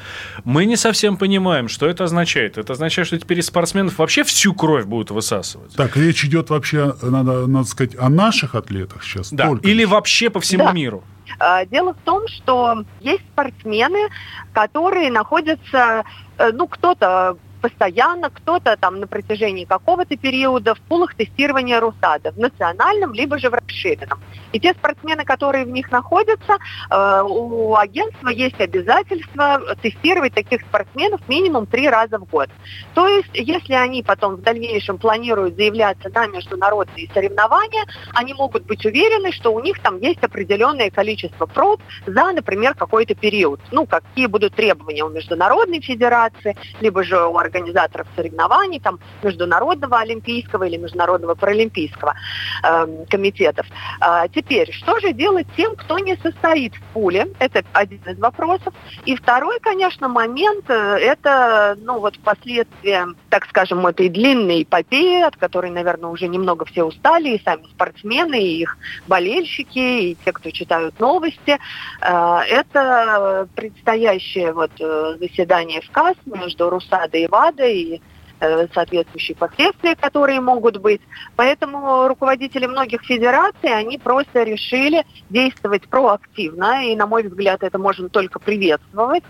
Мы 0.45 0.65
не 0.67 0.77
совсем 0.77 1.17
понимаем, 1.17 1.69
что 1.69 1.87
это 1.87 2.05
означает. 2.05 2.59
Это 2.59 2.73
означает, 2.75 3.07
что 3.07 3.19
теперь 3.19 3.43
спортсменов 3.43 3.99
вообще 3.99 4.25
всю 4.25 4.55
кровь 4.59 4.85
будут 4.85 5.11
высасывать. 5.11 5.75
Так, 5.75 5.97
речь 5.97 6.25
идет 6.25 6.51
вообще, 6.51 6.95
надо, 7.03 7.47
надо 7.47 7.67
сказать, 7.67 7.97
о 7.99 8.09
наших 8.09 8.55
атлетах 8.55 9.03
сейчас. 9.03 9.33
Да, 9.33 9.47
только 9.49 9.67
или 9.67 9.85
вообще 9.85 10.29
по 10.29 10.41
всему 10.41 10.65
да. 10.65 10.73
миру. 10.73 11.05
А, 11.39 11.65
дело 11.65 11.95
в 11.95 11.99
том, 12.05 12.27
что 12.29 12.85
есть 13.01 13.23
спортсмены, 13.33 14.09
которые 14.53 15.11
находятся, 15.11 16.05
э, 16.39 16.51
ну, 16.53 16.67
кто-то 16.67 17.37
постоянно, 17.59 18.31
кто-то 18.31 18.77
там 18.77 19.01
на 19.01 19.07
протяжении 19.07 19.65
какого-то 19.65 20.17
периода 20.17 20.75
в 20.75 20.81
пулах 20.81 21.15
тестирования 21.15 21.81
РУСАДА, 21.81 22.33
в 22.33 22.39
национальном, 22.39 23.13
либо 23.13 23.39
же 23.39 23.51
в 23.51 23.55
расширенном. 23.55 24.21
И 24.53 24.61
те 24.61 24.73
спортсмены, 24.73 25.25
которые 25.25 25.65
в 25.65 25.69
них 25.69 25.91
находятся, 25.91 26.59
э, 26.91 27.23
у 27.23 27.75
агентства 27.77 28.29
есть 28.29 28.61
обязательство 28.61 29.61
тестировать 29.83 30.35
таких 30.35 30.63
спортсменов 30.63 31.21
минимум 31.29 31.67
три 31.67 31.89
раза 31.89 32.19
в 32.19 32.25
год. 32.25 32.49
То 32.95 33.07
есть, 33.07 33.31
если 33.35 33.75
они 33.75 34.03
потом 34.03 34.37
в 34.37 34.43
дальнейшем 34.43 34.99
планируют 34.99 35.57
заявляться 35.57 36.09
на 36.09 36.27
международные 36.27 37.09
соревнования, 37.13 37.85
они 38.15 38.35
могут 38.35 38.65
быть 38.65 38.85
уверены, 38.87 39.33
что 39.33 39.53
у 39.53 39.61
них 39.61 39.81
там 39.81 39.99
есть 39.99 40.23
определенное 40.23 40.91
количество 40.91 41.47
проб 41.47 41.81
за, 42.07 42.33
например, 42.33 42.75
какой-то 42.75 43.15
период. 43.15 43.61
Ну, 43.71 43.87
какие 43.87 44.27
будут 44.27 44.55
требования 44.55 45.05
у 45.05 45.11
Международной 45.11 45.81
Федерации, 45.81 46.57
либо 46.81 47.03
же 47.03 47.27
у 47.27 47.39
организаторов 47.49 48.07
соревнований, 48.17 48.81
там, 48.81 48.99
Международного 49.23 49.99
Олимпийского 49.99 50.65
или 50.65 50.77
Международного 50.77 51.35
Паралимпийского 51.35 52.15
э, 52.63 53.05
комитетов. 53.11 53.67
А 54.01 54.29
теперь, 54.29 54.73
что 54.73 54.99
же 55.01 55.13
делать 55.13 55.47
тем, 55.57 55.75
кто 55.77 55.99
не 55.99 56.17
состоит 56.17 56.75
в 56.75 56.83
пуле? 56.93 57.29
Это 57.39 57.65
один 57.73 58.01
из 58.07 58.19
вопросов. 58.19 58.75
И 59.05 59.17
второй, 59.17 59.59
конечно, 59.61 60.09
момент, 60.09 60.65
э, 60.69 60.99
это, 61.01 61.77
ну, 61.81 61.99
вот 61.99 62.19
последствия, 62.21 63.07
так 63.31 63.47
скажем, 63.47 63.87
этой 63.87 64.09
длинной 64.09 64.63
эпопеи, 64.63 65.23
от 65.23 65.37
которой, 65.37 65.71
наверное, 65.71 66.11
уже 66.11 66.29
немного 66.29 66.65
все 66.65 66.85
устали, 66.85 67.31
и 67.31 67.43
сами 67.43 67.65
спортсмены, 67.65 68.41
и 68.41 68.61
их 68.61 68.77
болельщики, 69.07 69.79
и 69.79 70.17
те, 70.25 70.33
кто 70.33 70.51
читают 70.51 71.01
новости. 71.01 71.59
Э, 72.01 72.41
это 72.49 73.49
предстоящее 73.55 74.53
вот 74.53 74.73
э, 74.81 75.17
заседание 75.19 75.81
в 75.81 75.91
КАС 75.91 76.17
между 76.27 76.71
РУСАДой 76.71 77.23
и 77.23 77.29
ВАДА 77.39 77.67
и 77.67 78.01
э, 78.41 78.67
соответствующие 78.75 79.37
последствия, 79.37 79.95
которые 79.95 80.41
могут 80.41 80.79
быть. 80.79 81.01
Поэтому 81.37 82.09
руководители 82.09 82.67
многих 82.67 83.03
федераций, 83.03 83.73
они 83.73 83.99
просто 83.99 84.43
решили 84.43 85.05
действовать 85.31 85.89
проактивно, 85.89 86.85
и, 86.87 86.97
на 86.97 87.07
мой 87.07 87.23
взгляд, 87.23 87.63
это 87.63 87.79
можно 87.79 88.09
только 88.09 88.39
приветствовать, 88.39 89.25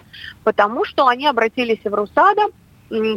потому 0.45 0.85
что 0.85 1.07
они 1.07 1.27
обратились 1.27 1.85
в 1.85 1.95
РУСАДА 1.95 2.49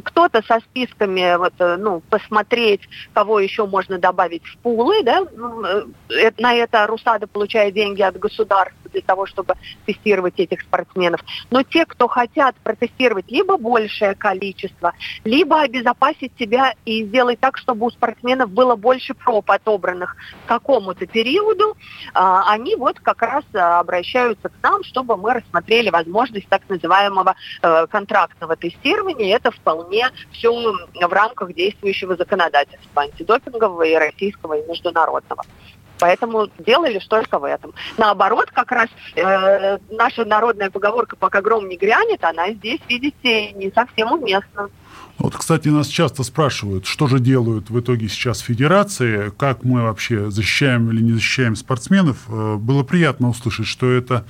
кто-то 0.04 0.42
со 0.44 0.60
списками, 0.60 1.38
вот, 1.38 1.54
э, 1.60 1.78
ну, 1.78 2.02
посмотреть, 2.10 2.82
кого 3.14 3.40
еще 3.40 3.66
можно 3.66 3.98
добавить 3.98 4.46
в 4.46 4.58
пулы, 4.58 5.04
да, 5.04 5.22
э, 5.22 6.32
на 6.38 6.54
это 6.54 6.86
Русада 6.88 7.28
получает 7.28 7.74
деньги 7.74 8.02
от 8.02 8.18
государства 8.20 8.90
для 8.92 9.02
того, 9.02 9.26
чтобы 9.26 9.56
тестировать 9.86 10.40
этих 10.40 10.62
спортсменов. 10.62 11.22
Но 11.50 11.64
те, 11.64 11.86
кто 11.86 12.08
хотят 12.08 12.56
протестировать 12.58 13.32
либо 13.32 13.58
большее 13.58 14.16
количество, 14.16 14.94
либо 15.24 15.62
обезопасить 15.62 16.34
себя 16.38 16.74
и 16.86 17.06
сделать 17.06 17.40
так, 17.40 17.58
чтобы 17.58 17.86
у 17.86 17.90
спортсменов 17.90 18.50
было 18.52 18.76
больше 18.76 19.14
проб 19.14 19.50
отобранных 19.50 20.16
к 20.46 20.50
какому-то 20.50 21.06
периоду, 21.06 21.78
а, 22.14 22.52
они 22.52 22.76
вот 22.76 23.00
как 23.00 23.22
раз 23.22 23.44
обращаются 23.54 24.50
к 24.50 24.54
нам, 24.62 24.84
чтобы 24.84 25.16
мы 25.16 25.34
рассмотрели 25.34 25.90
возможность 25.90 26.48
так 26.50 26.62
называемого 26.68 27.36
э, 27.62 27.88
контрактного 27.88 28.56
тестирования. 28.56 29.36
Это 29.36 29.52
вполне 29.62 30.10
все 30.32 30.52
в 30.52 31.14
рамках 31.14 31.54
действующего 31.54 32.16
законодательства 32.16 33.04
антидопингового 33.04 33.84
и 33.84 33.96
российского, 33.96 34.56
и 34.56 34.68
международного. 34.68 35.44
Поэтому 36.02 36.50
делали 36.58 36.98
что 36.98 37.18
только 37.18 37.38
в 37.38 37.44
этом. 37.44 37.74
Наоборот, 37.98 38.50
как 38.52 38.72
раз 38.72 38.90
э, 39.16 39.78
наша 39.92 40.26
народная 40.26 40.72
поговорка 40.72 41.16
«пока 41.16 41.42
гром 41.42 41.70
не 41.70 41.78
грянет», 41.78 42.24
она 42.24 42.52
здесь, 42.54 42.80
видите, 42.90 43.52
не 43.52 43.72
совсем 43.72 44.12
уместна. 44.12 44.70
Вот, 45.20 45.36
кстати, 45.36 45.68
нас 45.68 45.86
часто 45.86 46.24
спрашивают, 46.24 46.88
что 46.88 47.06
же 47.06 47.20
делают 47.20 47.70
в 47.70 47.80
итоге 47.80 48.10
сейчас 48.10 48.40
федерации, 48.40 49.32
как 49.38 49.64
мы 49.64 49.84
вообще 49.84 50.32
защищаем 50.32 50.90
или 50.90 51.04
не 51.04 51.12
защищаем 51.12 51.56
спортсменов. 51.56 52.18
Э, 52.28 52.56
было 52.56 52.82
приятно 52.82 53.30
услышать, 53.30 53.68
что 53.68 53.92
это, 53.92 54.26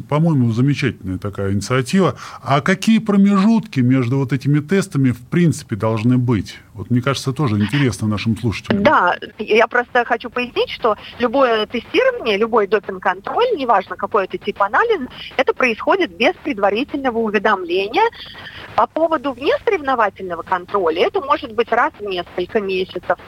по-моему, 0.00 0.52
замечательная 0.52 1.18
такая 1.18 1.52
инициатива. 1.52 2.16
А 2.42 2.60
какие 2.60 2.98
промежутки 2.98 3.80
между 3.80 4.18
вот 4.18 4.32
этими 4.32 4.60
тестами 4.60 5.10
в 5.10 5.20
принципе 5.26 5.76
должны 5.76 6.18
быть? 6.18 6.58
Вот 6.74 6.90
мне 6.90 7.02
кажется, 7.02 7.32
тоже 7.32 7.56
интересно 7.56 8.08
нашим 8.08 8.36
слушателям. 8.38 8.82
Да, 8.82 9.14
я 9.38 9.66
просто 9.66 10.04
хочу 10.06 10.30
пояснить, 10.30 10.70
что 10.70 10.96
любое 11.18 11.66
тестирование, 11.66 12.38
любой 12.38 12.66
допинг-контроль, 12.66 13.56
неважно 13.56 13.96
какой 13.96 14.24
это 14.24 14.38
тип 14.38 14.62
анализа, 14.62 15.06
это 15.36 15.52
происходит 15.52 16.16
без 16.16 16.34
предварительного 16.42 17.18
уведомления. 17.18 18.08
По 18.74 18.86
поводу 18.86 19.32
внесоревновательного 19.32 20.42
контроля, 20.42 21.06
это 21.06 21.20
может 21.20 21.52
быть 21.52 21.70
раз 21.70 21.92
в 21.98 22.04
несколько 22.04 22.60
месяцев. 22.60 23.18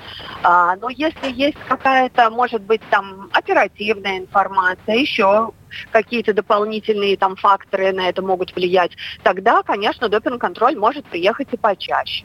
А, 0.42 0.76
но 0.76 0.88
если 0.88 1.30
есть 1.30 1.58
какая-то, 1.68 2.30
может 2.30 2.62
быть, 2.62 2.80
там 2.88 3.28
оперативная 3.32 4.20
информация, 4.20 4.96
еще 4.96 5.52
какие-то 5.90 6.32
дополнительные 6.32 7.16
там 7.16 7.36
факторы 7.36 7.92
на 7.92 8.08
это 8.08 8.22
могут 8.22 8.54
влиять, 8.54 8.92
тогда, 9.22 9.62
конечно, 9.62 10.08
допинг-контроль 10.08 10.76
может 10.76 11.04
приехать 11.06 11.48
и 11.52 11.56
почаще 11.56 12.24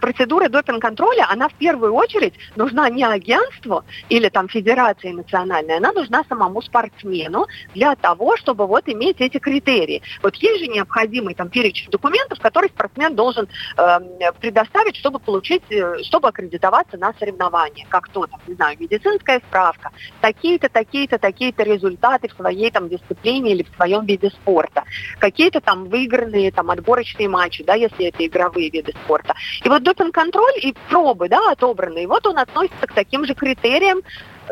процедура 0.00 0.48
допинг-контроля, 0.48 1.26
она 1.30 1.48
в 1.48 1.54
первую 1.54 1.94
очередь 1.94 2.34
нужна 2.56 2.88
не 2.88 3.04
агентству 3.04 3.84
или 4.08 4.28
там 4.28 4.48
федерации 4.48 5.10
национальной, 5.10 5.76
она 5.76 5.92
нужна 5.92 6.24
самому 6.28 6.62
спортсмену 6.62 7.46
для 7.74 7.94
того, 7.96 8.36
чтобы 8.36 8.66
вот 8.66 8.88
иметь 8.88 9.20
эти 9.20 9.38
критерии. 9.38 10.02
Вот 10.22 10.36
есть 10.36 10.60
же 10.60 10.66
необходимый 10.68 11.34
там 11.34 11.48
перечень 11.48 11.90
документов, 11.90 12.40
который 12.40 12.68
спортсмен 12.70 13.14
должен 13.14 13.48
э, 13.76 13.98
предоставить, 14.40 14.96
чтобы 14.96 15.18
получить, 15.18 15.62
э, 15.70 16.02
чтобы 16.04 16.28
аккредитоваться 16.28 16.96
на 16.96 17.12
соревнования, 17.18 17.86
как 17.88 18.08
то, 18.08 18.26
там, 18.26 18.40
не 18.46 18.54
знаю, 18.54 18.76
медицинская 18.78 19.40
справка, 19.40 19.90
такие-то, 20.20 20.68
такие-то, 20.68 21.18
такие-то 21.18 21.62
результаты 21.62 22.28
в 22.28 22.32
своей 22.32 22.70
там 22.70 22.88
дисциплине 22.88 23.52
или 23.52 23.62
в 23.62 23.74
своем 23.76 24.06
виде 24.06 24.30
спорта, 24.30 24.84
какие-то 25.18 25.60
там 25.60 25.86
выигранные 25.86 26.52
там 26.52 26.70
отборочные 26.70 27.28
матчи, 27.28 27.64
да, 27.64 27.74
если 27.74 28.06
это 28.06 28.24
игровые 28.26 28.70
виды 28.70 28.92
спорта. 29.04 29.34
И 29.64 29.68
вот 29.68 29.82
допинг-контроль 29.88 30.58
и 30.62 30.74
пробы, 30.90 31.28
да, 31.28 31.52
отобранные, 31.52 32.06
вот 32.06 32.26
он 32.26 32.38
относится 32.38 32.86
к 32.86 32.92
таким 32.92 33.24
же 33.24 33.34
критериям 33.34 34.02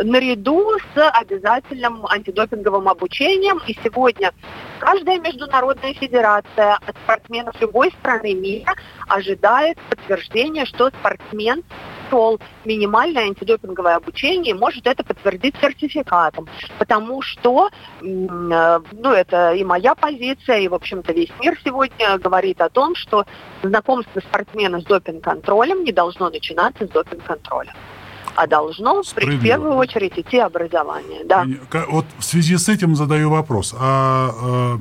наряду 0.02 0.78
с 0.94 1.10
обязательным 1.10 2.06
антидопинговым 2.06 2.88
обучением. 2.88 3.60
И 3.66 3.76
сегодня 3.82 4.32
каждая 4.78 5.18
международная 5.18 5.94
федерация 5.94 6.74
от 6.74 6.96
спортсменов 7.04 7.60
любой 7.60 7.90
страны 8.00 8.34
мира 8.34 8.74
ожидает 9.08 9.78
подтверждения, 9.88 10.64
что 10.64 10.88
спортсмен 10.88 11.64
прошел 12.06 12.40
минимальное 12.64 13.24
антидопинговое 13.24 13.96
обучение 13.96 14.54
и 14.54 14.58
может 14.58 14.86
это 14.86 15.04
подтвердить 15.04 15.54
сертификатом. 15.60 16.48
Потому 16.78 17.22
что, 17.22 17.68
э, 17.68 18.04
ну, 18.04 19.12
это 19.12 19.52
и 19.52 19.64
моя 19.64 19.94
позиция, 19.94 20.58
и, 20.58 20.68
в 20.68 20.74
общем-то, 20.74 21.12
весь 21.12 21.30
мир 21.40 21.58
сегодня 21.64 22.18
говорит 22.18 22.60
о 22.60 22.68
том, 22.68 22.94
что 22.94 23.24
знакомство 23.62 24.20
спортсмена 24.20 24.80
с 24.80 24.84
допинг-контролем 24.84 25.84
не 25.84 25.92
должно 25.92 26.30
начинаться 26.30 26.86
с 26.86 26.90
допинг-контроля 26.90 27.74
а 28.36 28.46
должно 28.46 29.02
в 29.02 29.42
первую 29.42 29.74
очередь 29.74 30.18
идти 30.18 30.38
образование. 30.38 31.24
Да. 31.24 31.46
Вот 31.88 32.04
в 32.18 32.24
связи 32.24 32.56
с 32.56 32.68
этим 32.68 32.94
задаю 32.94 33.30
вопрос. 33.30 33.74
А, 33.78 34.30
а 34.40 34.78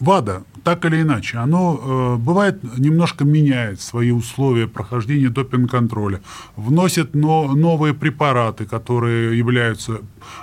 ВАДА, 0.00 0.44
так 0.64 0.84
или 0.84 1.02
иначе, 1.02 1.38
оно 1.38 1.80
э, 1.80 2.16
бывает 2.16 2.78
немножко 2.78 3.24
меняет 3.24 3.80
свои 3.80 4.10
условия 4.10 4.66
прохождения 4.66 5.28
допинг-контроля, 5.28 6.20
вносит 6.56 7.14
но, 7.14 7.52
новые 7.54 7.94
препараты, 7.94 8.64
которые 8.64 9.38
являются 9.38 10.00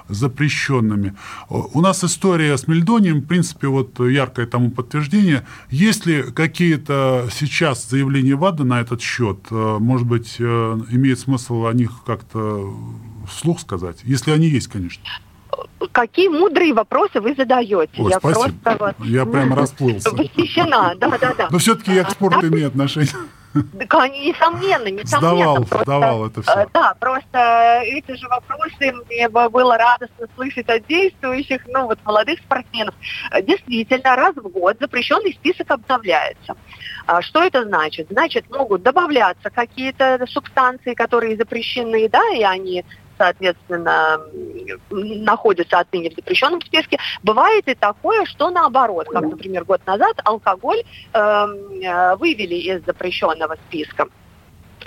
запрещенными. 0.09 1.15
У 1.49 1.81
нас 1.81 2.03
история 2.03 2.57
с 2.57 2.67
мельдонием, 2.67 3.21
в 3.21 3.25
принципе, 3.25 3.67
вот 3.67 3.99
яркое 3.99 4.45
тому 4.45 4.71
подтверждение. 4.71 5.45
Есть 5.69 6.05
ли 6.05 6.23
какие-то 6.23 7.27
сейчас 7.31 7.87
заявления 7.89 8.35
ВАДА 8.35 8.63
на 8.63 8.81
этот 8.81 9.01
счет? 9.01 9.39
Э, 9.49 9.77
может 9.79 10.07
быть, 10.07 10.35
э, 10.39 10.79
имеет 10.91 11.19
смысл 11.19 11.65
о 11.65 11.73
них 11.73 12.03
как-то 12.05 12.73
вслух 13.27 13.59
сказать? 13.59 13.99
Если 14.03 14.31
они 14.31 14.47
есть, 14.47 14.67
конечно 14.67 15.03
какие 15.91 16.27
мудрые 16.27 16.73
вопросы 16.73 17.21
вы 17.21 17.35
задаете. 17.35 18.01
О, 18.01 18.09
я 18.09 18.17
спасибо. 18.17 18.43
просто 18.43 18.77
вот, 18.79 19.05
я 19.05 19.25
прямо 19.25 19.55
расплылся. 19.55 20.11
Восхищена, 20.11 20.95
да, 20.95 21.17
да, 21.17 21.33
да. 21.33 21.47
Но 21.51 21.57
все-таки 21.57 21.93
я 21.93 22.03
к 22.03 22.11
спорту 22.11 22.41
да, 22.41 22.47
имею 22.47 22.67
отношение. 22.67 23.11
Несомненно, 23.53 24.87
несомненно. 24.87 25.05
Сдавал, 25.05 25.55
просто, 25.55 25.83
сдавал 25.83 26.25
это 26.27 26.41
все. 26.41 26.51
Э, 26.51 26.67
да, 26.73 26.93
просто 26.99 27.81
эти 27.83 28.11
же 28.13 28.27
вопросы 28.27 28.93
мне 29.09 29.29
было 29.29 29.77
радостно 29.77 30.27
слышать 30.35 30.69
от 30.69 30.85
действующих, 30.87 31.61
ну 31.67 31.85
вот 31.85 31.99
молодых 32.03 32.39
спортсменов. 32.39 32.93
Действительно, 33.43 34.15
раз 34.15 34.35
в 34.35 34.47
год 34.49 34.77
запрещенный 34.79 35.33
список 35.33 35.71
обновляется. 35.71 36.55
А 37.07 37.21
что 37.21 37.41
это 37.41 37.63
значит? 37.63 38.07
Значит, 38.09 38.49
могут 38.49 38.83
добавляться 38.83 39.49
какие-то 39.49 40.23
субстанции, 40.27 40.93
которые 40.93 41.37
запрещены, 41.37 42.09
да, 42.09 42.21
и 42.35 42.43
они 42.43 42.83
соответственно, 43.17 44.21
находятся 44.89 45.79
отныне 45.79 46.09
в 46.11 46.15
запрещенном 46.15 46.61
списке. 46.61 46.99
Бывает 47.23 47.67
и 47.67 47.75
такое, 47.75 48.25
что 48.25 48.49
наоборот, 48.49 49.07
как, 49.11 49.23
например, 49.23 49.65
год 49.65 49.81
назад 49.85 50.19
алкоголь 50.23 50.83
эм, 51.13 51.21
э, 51.81 52.15
вывели 52.15 52.55
из 52.55 52.85
запрещенного 52.85 53.57
списка. 53.67 54.07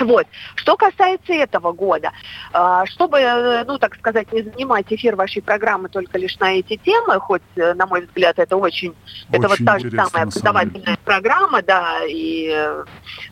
Вот. 0.01 0.27
Что 0.55 0.77
касается 0.77 1.33
этого 1.33 1.73
года, 1.73 2.13
а, 2.53 2.87
чтобы, 2.87 3.19
э, 3.19 3.65
ну, 3.65 3.79
так 3.79 3.95
сказать, 3.97 4.33
не 4.33 4.43
занимать 4.43 4.87
эфир 4.91 5.17
вашей 5.17 5.43
программы 5.43 5.89
только 5.89 6.19
лишь 6.19 6.39
на 6.39 6.55
эти 6.55 6.77
темы, 6.77 7.21
хоть, 7.21 7.43
э, 7.57 7.75
на 7.75 7.87
мой 7.87 8.07
взгляд, 8.07 8.39
это 8.39 8.57
очень, 8.57 8.91
очень 8.91 9.39
это 9.39 9.49
вот 9.49 9.59
та 9.65 9.79
же 9.79 9.91
самая 9.91 10.25
образовательная 10.25 10.99
программа, 11.05 11.63
да, 11.63 12.01
и 12.09 12.51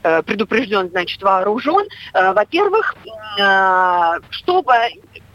э, 0.03 0.23
предупрежден, 0.23 0.91
значит, 0.91 1.23
вооружен. 1.23 1.87
Во-первых, 2.13 2.95
чтобы 4.31 4.75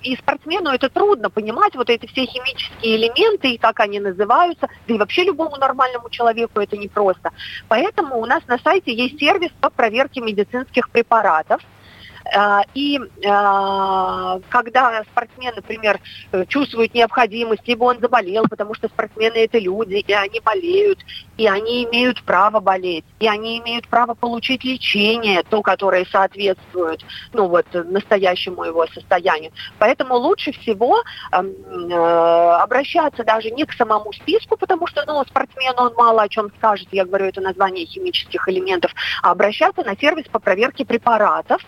и 0.04 0.16
спортсмену 0.16 0.70
это 0.70 0.90
трудно 0.90 1.30
понимать, 1.30 1.76
вот 1.76 1.90
эти 1.90 2.06
все 2.06 2.26
химические 2.26 2.98
элементы 2.98 3.52
и 3.52 3.58
как 3.58 3.80
они 3.80 4.00
называются, 4.00 4.68
да 4.88 4.94
и 4.94 4.98
вообще 4.98 5.24
любому 5.24 5.58
нормальному 5.58 6.10
человеку 6.10 6.60
это 6.60 6.78
непросто. 6.78 7.32
Поэтому 7.68 8.20
у 8.20 8.26
нас 8.26 8.46
на 8.48 8.58
сайте 8.60 8.94
есть 8.94 9.20
сервис 9.20 9.52
по 9.62 9.70
проверке 9.70 10.22
медицинских 10.22 10.90
препаратов. 10.90 11.62
А, 12.36 12.64
и 12.74 13.00
а, 13.26 14.40
когда 14.50 15.04
спортсмен, 15.04 15.54
например, 15.56 16.00
чувствует 16.48 16.94
необходимость, 16.94 17.68
либо 17.68 17.84
он 17.84 18.00
заболел, 18.00 18.46
потому 18.50 18.74
что 18.74 18.88
спортсмены 18.88 19.38
это 19.38 19.60
люди, 19.60 19.96
и 19.96 20.14
они 20.14 20.40
болеют, 20.40 21.00
и 21.38 21.48
они 21.48 21.84
имеют 21.86 22.24
право 22.24 22.60
болеть, 22.60 23.06
и 23.20 23.28
они 23.28 23.60
имеют 23.60 23.88
право 23.88 24.14
получить 24.16 24.64
лечение, 24.64 25.44
то, 25.44 25.62
которое 25.62 26.06
соответствует 26.06 27.06
ну, 27.34 27.48
вот, 27.48 27.66
настоящему 27.74 28.64
его 28.64 28.88
состоянию. 28.88 29.52
Поэтому 29.78 30.16
лучше 30.16 30.52
всего 30.54 31.04
э, 31.32 31.94
обращаться 31.94 33.24
даже 33.24 33.52
не 33.52 33.66
к 33.66 33.74
самому 33.74 34.12
списку, 34.14 34.58
потому 34.58 34.88
что 34.88 35.04
ну, 35.06 35.24
спортсмен, 35.24 35.74
он 35.78 35.94
мало 35.96 36.24
о 36.24 36.30
чем 36.30 36.52
скажет, 36.58 36.88
я 36.92 37.06
говорю, 37.06 37.26
это 37.26 37.42
название 37.42 37.86
химических 37.86 38.48
элементов, 38.50 38.92
а 39.22 39.32
обращаться 39.32 39.84
на 39.84 39.96
сервис 39.96 40.26
по 40.28 40.40
проверке 40.40 40.86
препаратов, 40.86 41.62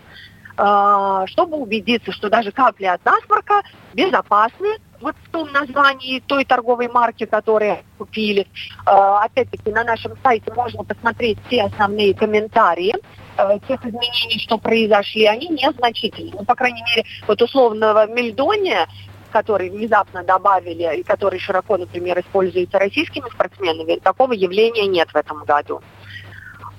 чтобы 0.56 1.58
убедиться, 1.58 2.12
что 2.12 2.30
даже 2.30 2.52
капли 2.52 2.86
от 2.86 3.04
насморка 3.04 3.62
безопасны, 3.94 4.78
вот 5.02 5.16
в 5.24 5.30
том 5.30 5.52
названии 5.52 6.20
той 6.20 6.46
торговой 6.46 6.88
марки, 6.88 7.26
которую 7.26 7.78
купили. 7.98 8.48
Э, 8.86 8.92
опять-таки 9.24 9.72
на 9.72 9.84
нашем 9.84 10.14
сайте 10.24 10.52
можно 10.54 10.84
посмотреть 10.84 11.38
все 11.48 11.64
основные 11.64 12.14
комментарии 12.14 12.96
э, 13.38 13.60
тех 13.68 13.86
изменений, 13.86 14.40
что 14.40 14.58
произошли, 14.58 15.26
они 15.26 15.50
незначительны. 15.50 16.32
Ну, 16.40 16.46
по 16.46 16.56
крайней 16.56 16.84
мере, 16.84 17.08
вот 17.28 17.42
условного 17.42 18.08
мельдония 18.08 18.88
который 19.32 19.70
внезапно 19.70 20.24
добавили 20.24 21.00
и 21.00 21.04
который 21.04 21.40
широко, 21.40 21.76
например, 21.76 22.18
используется 22.22 22.80
российскими 22.80 23.30
спортсменами, 23.30 24.00
такого 24.00 24.32
явления 24.32 24.88
нет 24.88 25.10
в 25.10 25.16
этом 25.18 25.44
году. 25.44 25.82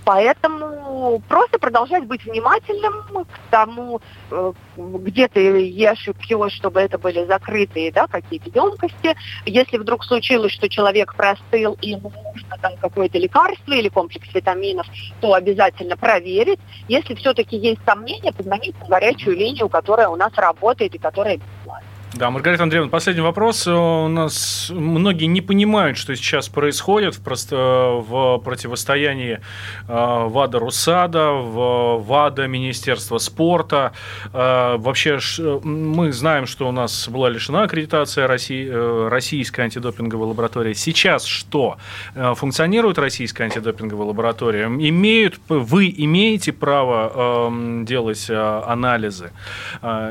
Поэтому 0.07 1.21
просто 1.29 1.59
продолжать 1.59 2.05
быть 2.05 2.25
внимательным 2.25 3.25
к 3.25 3.51
тому, 3.51 4.01
э, 4.31 4.53
где 4.77 5.27
ты 5.27 5.69
ешь 5.69 6.07
и 6.07 6.13
пьешь, 6.13 6.53
чтобы 6.53 6.79
это 6.79 6.97
были 6.97 7.25
закрытые 7.25 7.91
да, 7.91 8.07
какие-то 8.07 8.49
емкости. 8.55 9.17
Если 9.47 9.79
вдруг 9.79 10.05
случилось, 10.05 10.53
что 10.53 10.69
человек 10.69 11.17
простыл 11.17 11.77
и 11.81 11.91
ему 11.91 12.13
нужно 12.33 12.57
там 12.63 12.77
какое-то 12.77 13.19
лекарство 13.19 13.73
или 13.73 13.89
комплекс 13.89 14.33
витаминов, 14.33 14.87
то 15.21 15.35
обязательно 15.35 15.97
проверить. 15.97 16.61
Если 16.87 17.17
все-таки 17.17 17.57
есть 17.57 17.81
сомнения, 17.85 18.33
позвонить 18.33 18.79
на 18.79 18.87
горячую 18.87 19.37
линию, 19.37 19.69
которая 19.69 20.09
у 20.09 20.15
нас 20.15 20.33
работает 20.37 20.95
и 20.95 20.99
которая 20.99 21.39
бесплатна. 21.39 21.86
Да, 22.19 22.31
Маргарита 22.31 22.63
Андреевна, 22.63 22.89
последний 22.89 23.21
вопрос. 23.21 23.67
У 23.67 24.09
нас 24.09 24.71
многие 24.75 25.27
не 25.27 25.43
понимают, 25.43 25.99
что 25.99 26.17
сейчас 26.17 26.49
происходит 26.49 27.19
просто 27.19 27.57
в 27.57 28.39
противостоянии 28.39 29.35
э, 29.35 29.39
ВАДА 29.87 30.59
Русада, 30.59 31.33
в 31.33 32.03
ВАДА 32.03 32.47
Министерства 32.47 33.19
спорта. 33.19 33.93
Э, 34.33 34.77
вообще 34.79 35.19
мы 35.63 36.11
знаем, 36.11 36.47
что 36.47 36.67
у 36.67 36.73
нас 36.73 37.07
была 37.07 37.29
лишена 37.29 37.65
аккредитация 37.65 38.27
России, 38.27 38.67
э, 38.67 39.09
российской 39.09 39.63
антидопинговой 39.63 40.29
лаборатории. 40.29 40.73
Сейчас 40.73 41.25
что? 41.25 41.77
Функционирует 42.15 42.99
российская 42.99 43.45
антидопинговая 43.45 44.07
лаборатория? 44.07 44.65
Имеют, 44.65 45.39
вы 45.49 45.93
имеете 45.95 46.55
право 46.55 47.49
эм, 47.49 47.85
делать 47.85 48.31
анализы? 48.31 49.33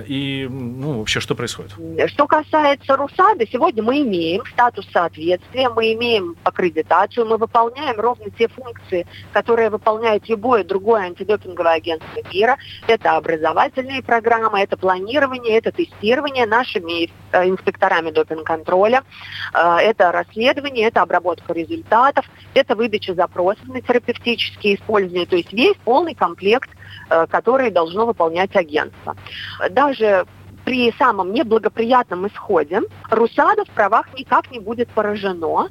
И 0.08 0.48
ну, 0.52 1.00
вообще 1.00 1.20
что 1.20 1.34
происходит? 1.34 1.72
Что 2.08 2.28
касается 2.28 2.98
РУСАДА, 2.98 3.48
сегодня 3.48 3.82
мы 3.82 4.02
имеем 4.02 4.44
статус 4.48 4.86
соответствия, 4.92 5.70
мы 5.70 5.94
имеем 5.94 6.36
аккредитацию, 6.44 7.26
мы 7.26 7.38
выполняем 7.38 7.98
ровно 8.00 8.30
те 8.38 8.50
функции, 8.50 9.08
которые 9.32 9.70
выполняет 9.70 10.28
любое 10.28 10.66
другое 10.66 11.04
антидопинговое 11.04 11.76
агентство 11.76 12.20
мира. 12.34 12.58
Это 12.88 13.16
образовательные 13.16 14.04
программы, 14.04 14.60
это 14.60 14.76
планирование, 14.76 15.58
это 15.58 15.72
тестирование 15.72 16.46
нашими 16.46 17.10
э, 17.32 17.50
инспекторами 17.50 18.12
допинг-контроля, 18.12 19.04
э, 19.54 19.78
это 19.82 20.12
расследование, 20.12 20.88
это 20.88 21.02
обработка 21.02 21.54
результатов, 21.54 22.26
это 22.54 22.76
выдача 22.76 23.14
запросов 23.14 23.68
на 23.68 23.82
терапевтические 23.82 24.76
использования, 24.76 25.26
то 25.26 25.38
есть 25.38 25.54
весь 25.54 25.78
полный 25.86 26.14
комплект, 26.14 26.70
э, 27.10 27.26
который 27.28 27.72
должно 27.72 28.06
выполнять 28.06 28.54
агентство. 28.56 29.16
Даже 29.70 30.26
при 30.65 30.91
самом 30.97 31.32
неблагоприятном 31.32 32.28
исходе 32.28 32.82
Русада 33.10 33.63
в 33.63 33.69
правах 33.69 34.08
никак 34.17 34.51
не 34.51 34.60
будет 34.60 34.89
поражено, 34.89 35.69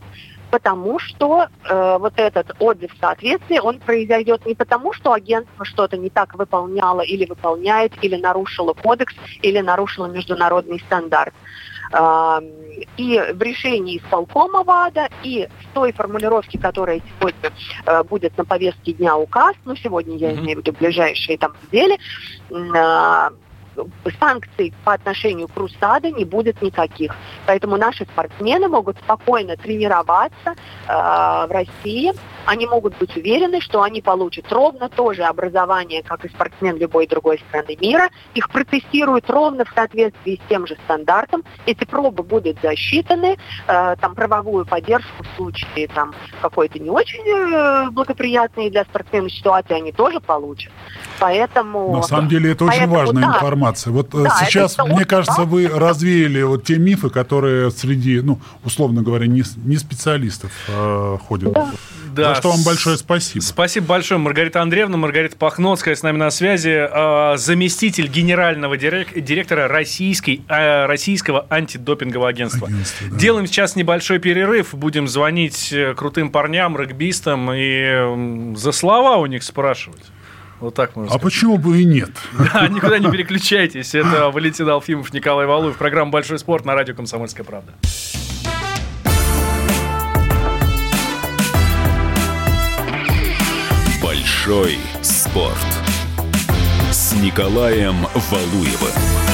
потому 0.50 1.00
что 1.00 1.48
э, 1.68 1.96
вот 1.98 2.12
этот 2.16 2.54
отзыв 2.60 2.92
соответствия, 3.00 3.60
он 3.60 3.80
произойдет 3.80 4.46
не 4.46 4.54
потому, 4.54 4.92
что 4.92 5.12
агентство 5.12 5.64
что-то 5.64 5.96
не 5.96 6.10
так 6.10 6.34
выполняло 6.36 7.00
или 7.00 7.26
выполняет, 7.26 7.92
или 8.02 8.14
нарушило 8.14 8.72
кодекс, 8.72 9.14
или 9.42 9.58
нарушило 9.58 10.06
международный 10.06 10.78
стандарт. 10.78 11.34
Э, 11.92 12.38
и 12.96 13.20
в 13.32 13.42
решении 13.42 13.98
исполкома 13.98 14.62
ВАДА, 14.62 15.08
и 15.24 15.48
в 15.60 15.74
той 15.74 15.92
формулировке, 15.92 16.56
которая 16.56 17.00
сегодня 17.18 17.50
э, 17.86 18.04
будет 18.04 18.38
на 18.38 18.44
повестке 18.44 18.92
дня 18.92 19.16
указ, 19.16 19.56
ну, 19.64 19.74
сегодня 19.74 20.16
я 20.16 20.34
имею 20.34 20.58
в 20.58 20.60
виду 20.60 20.72
ближайшие 20.78 21.36
там 21.36 21.54
недели, 21.66 21.98
э, 22.50 23.30
санкций 24.18 24.72
по 24.84 24.92
отношению 24.92 25.48
к 25.48 25.56
Русада 25.56 26.10
не 26.10 26.24
будет 26.24 26.62
никаких. 26.62 27.14
Поэтому 27.46 27.76
наши 27.76 28.04
спортсмены 28.04 28.68
могут 28.68 28.98
спокойно 28.98 29.56
тренироваться 29.56 30.50
э, 30.50 30.56
в 30.88 31.48
России. 31.50 32.12
Они 32.46 32.66
могут 32.66 32.98
быть 32.98 33.16
уверены, 33.16 33.60
что 33.60 33.82
они 33.82 34.02
получат 34.02 34.52
ровно 34.52 34.88
то 34.88 35.12
же 35.14 35.22
образование, 35.22 36.02
как 36.02 36.24
и 36.24 36.28
спортсмен 36.28 36.76
любой 36.76 37.06
другой 37.06 37.42
страны 37.48 37.76
мира. 37.80 38.10
Их 38.34 38.50
протестируют 38.50 39.30
ровно 39.30 39.64
в 39.64 39.72
соответствии 39.74 40.40
с 40.44 40.48
тем 40.48 40.66
же 40.66 40.76
стандартом. 40.84 41.42
Эти 41.64 41.84
пробы 41.84 42.22
будут 42.22 42.58
засчитаны. 42.62 43.38
Э, 43.66 43.96
там 44.00 44.14
правовую 44.14 44.66
поддержку 44.66 45.22
в 45.22 45.36
случае 45.36 45.88
там 45.88 46.14
какой-то 46.40 46.78
не 46.78 46.90
очень 46.90 47.24
э, 47.26 47.90
благоприятной 47.90 48.70
для 48.70 48.84
спортсмена 48.84 49.30
ситуации 49.30 49.74
они 49.74 49.92
тоже 49.92 50.20
получат. 50.20 50.72
Поэтому... 51.18 51.94
На 51.94 52.02
самом 52.02 52.28
деле 52.28 52.52
это 52.52 52.64
очень 52.64 52.88
важная 52.88 53.22
да, 53.22 53.28
информация. 53.28 53.63
Вот 53.90 54.14
э, 54.14 54.24
да, 54.24 54.44
сейчас, 54.46 54.74
это, 54.74 54.84
мне 54.84 55.04
кажется, 55.04 55.38
да, 55.38 55.44
вы 55.44 55.68
развеяли 55.72 56.42
вот 56.42 56.64
те 56.64 56.78
мифы, 56.78 57.10
которые 57.10 57.70
среди, 57.70 58.20
ну, 58.20 58.40
условно 58.64 59.02
говоря, 59.02 59.26
не, 59.26 59.42
не 59.64 59.76
специалистов 59.76 60.50
э, 60.68 61.18
ходят. 61.26 61.52
Да. 61.52 61.70
Да. 62.14 62.34
За 62.34 62.40
что 62.40 62.50
вам 62.50 62.62
большое 62.64 62.96
спасибо. 62.96 63.42
Спасибо 63.42 63.86
большое, 63.86 64.20
Маргарита 64.20 64.62
Андреевна. 64.62 64.96
Маргарита 64.96 65.36
Пахноцкая 65.36 65.96
с 65.96 66.02
нами 66.02 66.16
на 66.16 66.30
связи. 66.30 66.70
Э, 66.70 67.36
заместитель 67.36 68.06
генерального 68.06 68.76
директора 68.76 69.68
российской, 69.68 70.42
э, 70.48 70.86
российского 70.86 71.46
антидопингового 71.50 72.28
агентства. 72.28 72.68
агентства 72.68 73.08
да. 73.10 73.16
Делаем 73.16 73.46
сейчас 73.46 73.74
небольшой 73.74 74.20
перерыв. 74.20 74.74
Будем 74.74 75.08
звонить 75.08 75.74
крутым 75.96 76.30
парням, 76.30 76.78
регбистам 76.78 77.50
и 77.52 78.54
за 78.56 78.72
слова 78.72 79.16
у 79.16 79.26
них 79.26 79.42
спрашивать. 79.42 80.02
Вот 80.64 80.74
так 80.74 80.96
можно 80.96 81.14
А 81.14 81.18
почему 81.18 81.58
бы 81.58 81.82
и 81.82 81.84
нет? 81.84 82.10
Да, 82.54 82.66
никуда 82.68 82.98
не 82.98 83.10
переключайтесь. 83.10 83.94
Это 83.94 84.30
Валентин 84.30 84.66
Алфимов, 84.66 85.12
Николай 85.12 85.46
Валуев. 85.46 85.76
Программа 85.76 86.10
«Большой 86.10 86.38
спорт» 86.38 86.64
на 86.64 86.74
радио 86.74 86.94
«Комсомольская 86.94 87.44
правда». 87.44 87.74
Большой 94.02 94.78
спорт 95.02 95.58
с 96.90 97.12
Николаем 97.12 98.06
Валуевым. 98.30 99.33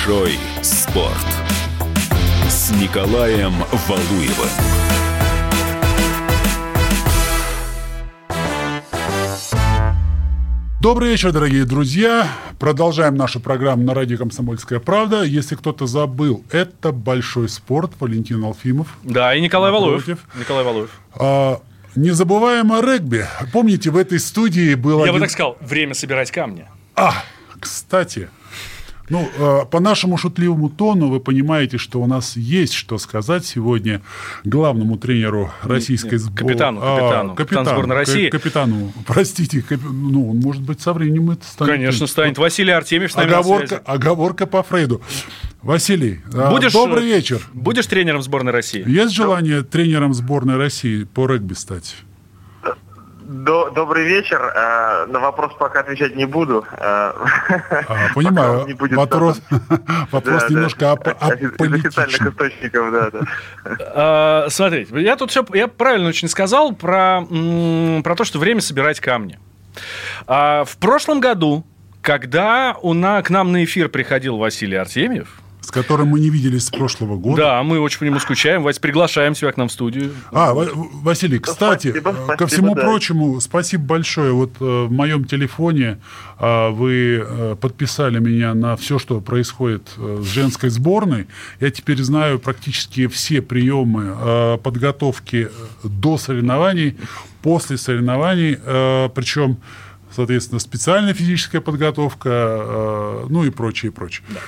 Большой 0.00 0.38
спорт 0.62 1.26
с 2.48 2.70
Николаем 2.70 3.52
Валуевым. 3.86 4.48
Добрый 10.80 11.10
вечер, 11.10 11.32
дорогие 11.32 11.66
друзья. 11.66 12.28
Продолжаем 12.58 13.14
нашу 13.14 13.40
программу 13.40 13.82
на 13.84 13.92
радио 13.92 14.16
«Комсомольская 14.16 14.80
правда». 14.80 15.22
Если 15.22 15.54
кто-то 15.54 15.86
забыл, 15.86 16.44
это 16.50 16.92
«Большой 16.92 17.50
спорт». 17.50 17.92
Валентин 18.00 18.42
Алфимов. 18.42 18.96
Да, 19.02 19.34
и 19.34 19.40
Николай 19.42 19.70
напротив. 19.70 20.06
Валуев. 20.06 20.40
Николай 20.40 20.64
Валуев. 20.64 21.00
А, 21.16 21.60
не 21.94 22.12
забываем 22.12 22.72
о 22.72 22.80
регби. 22.80 23.26
Помните, 23.52 23.90
в 23.90 23.98
этой 23.98 24.18
студии 24.18 24.74
было... 24.76 25.00
Я 25.00 25.10
один... 25.10 25.16
бы 25.16 25.20
так 25.20 25.30
сказал, 25.30 25.58
время 25.60 25.92
собирать 25.92 26.30
камни. 26.30 26.66
А, 26.96 27.12
кстати, 27.60 28.30
ну, 29.10 29.28
э, 29.36 29.66
по 29.70 29.80
нашему 29.80 30.16
шутливому 30.16 30.70
тону 30.70 31.08
вы 31.08 31.20
понимаете, 31.20 31.78
что 31.78 32.00
у 32.00 32.06
нас 32.06 32.36
есть 32.36 32.72
что 32.72 32.96
сказать 32.96 33.44
сегодня 33.44 34.02
главному 34.44 34.96
тренеру 34.96 35.52
российской 35.62 36.16
сборной. 36.16 36.48
Капитану, 36.48 36.80
капитану, 36.80 37.32
а, 37.32 37.34
капитан 37.34 37.66
сборной 37.66 37.96
России. 37.96 38.28
Капитану, 38.28 38.92
простите, 39.06 39.62
кап... 39.62 39.80
ну, 39.82 40.30
он, 40.30 40.38
может 40.38 40.62
быть, 40.62 40.80
со 40.80 40.92
временем 40.92 41.32
это 41.32 41.44
станет. 41.44 41.72
Конечно, 41.72 42.06
станет. 42.06 42.38
Василий 42.38 42.72
Артемьев 42.72 43.12
с 43.12 43.16
нами 43.16 43.32
оговорка, 43.32 43.82
оговорка 43.84 44.46
по 44.46 44.62
Фрейду. 44.62 45.02
Василий, 45.60 46.20
а, 46.32 46.50
Будешь, 46.50 46.72
добрый 46.72 47.04
вечер. 47.04 47.40
Будешь 47.52 47.86
тренером 47.86 48.22
сборной 48.22 48.52
России? 48.52 48.88
Есть 48.88 49.12
желание 49.12 49.62
тренером 49.62 50.14
сборной 50.14 50.56
России 50.56 51.04
по 51.04 51.26
регби 51.26 51.54
стать? 51.54 51.96
Добрый 53.30 54.08
вечер. 54.08 54.40
Э, 54.42 55.06
на 55.06 55.20
вопрос 55.20 55.52
пока 55.56 55.80
отвечать 55.80 56.16
не 56.16 56.24
буду. 56.24 56.66
Э, 56.72 57.12
а, 57.12 57.14
понимаю. 58.12 58.64
Не 58.66 58.74
будет 58.74 58.96
вопрос 58.96 59.40
вопрос 60.10 60.42
да, 60.42 60.48
немножко 60.48 60.80
да. 60.80 61.12
О, 61.12 61.34
Из 61.34 61.72
официальных 61.72 62.22
источников, 62.22 62.90
да, 62.90 63.10
да. 63.10 63.20
А, 63.94 64.46
смотрите, 64.48 65.00
я 65.00 65.14
тут 65.14 65.30
все, 65.30 65.46
я 65.54 65.68
правильно 65.68 66.08
очень 66.08 66.26
сказал 66.26 66.72
про, 66.72 67.22
про 68.02 68.16
то, 68.16 68.24
что 68.24 68.40
время 68.40 68.60
собирать 68.60 68.98
камни. 68.98 69.38
А, 70.26 70.64
в 70.64 70.76
прошлом 70.78 71.20
году, 71.20 71.64
когда 72.02 72.76
у 72.82 72.94
на, 72.94 73.22
к 73.22 73.30
нам 73.30 73.52
на 73.52 73.62
эфир 73.62 73.88
приходил 73.90 74.38
Василий 74.38 74.76
Артемьев, 74.76 75.39
с 75.60 75.70
которым 75.70 76.08
мы 76.08 76.20
не 76.20 76.30
виделись 76.30 76.66
с 76.66 76.70
прошлого 76.70 77.16
года. 77.16 77.42
Да, 77.42 77.62
мы 77.62 77.80
очень 77.80 77.98
по 77.98 78.04
нему 78.04 78.18
скучаем. 78.18 78.62
Вась, 78.62 78.78
приглашаем 78.78 79.34
тебя 79.34 79.52
к 79.52 79.56
нам 79.56 79.68
в 79.68 79.72
студию. 79.72 80.12
А, 80.32 80.52
Василий, 80.54 81.38
кстати, 81.38 81.90
спасибо, 81.90 82.10
спасибо, 82.10 82.36
ко 82.36 82.46
всему 82.46 82.74
да. 82.74 82.82
прочему, 82.82 83.40
спасибо 83.40 83.84
большое. 83.84 84.32
Вот 84.32 84.52
э, 84.60 84.84
в 84.84 84.92
моем 84.92 85.24
телефоне 85.24 85.98
э, 86.38 86.70
вы 86.70 87.24
э, 87.24 87.56
подписали 87.60 88.18
меня 88.18 88.54
на 88.54 88.76
все, 88.76 88.98
что 88.98 89.20
происходит 89.20 89.88
с 89.96 90.26
женской 90.26 90.70
сборной. 90.70 91.26
Я 91.60 91.70
теперь 91.70 92.02
знаю 92.02 92.38
практически 92.38 93.06
все 93.06 93.42
приемы 93.42 94.58
подготовки 94.62 95.48
до 95.82 96.18
соревнований, 96.18 96.96
после 97.42 97.76
соревнований, 97.76 98.56
причем 99.14 99.58
соответственно, 100.14 100.58
специальная 100.58 101.14
физическая 101.14 101.60
подготовка, 101.60 102.28
э, 102.28 103.26
ну 103.28 103.44
и 103.44 103.50
прочее, 103.50 103.90
и 103.90 103.94
прочее. 103.94 104.24
Да. 104.28 104.40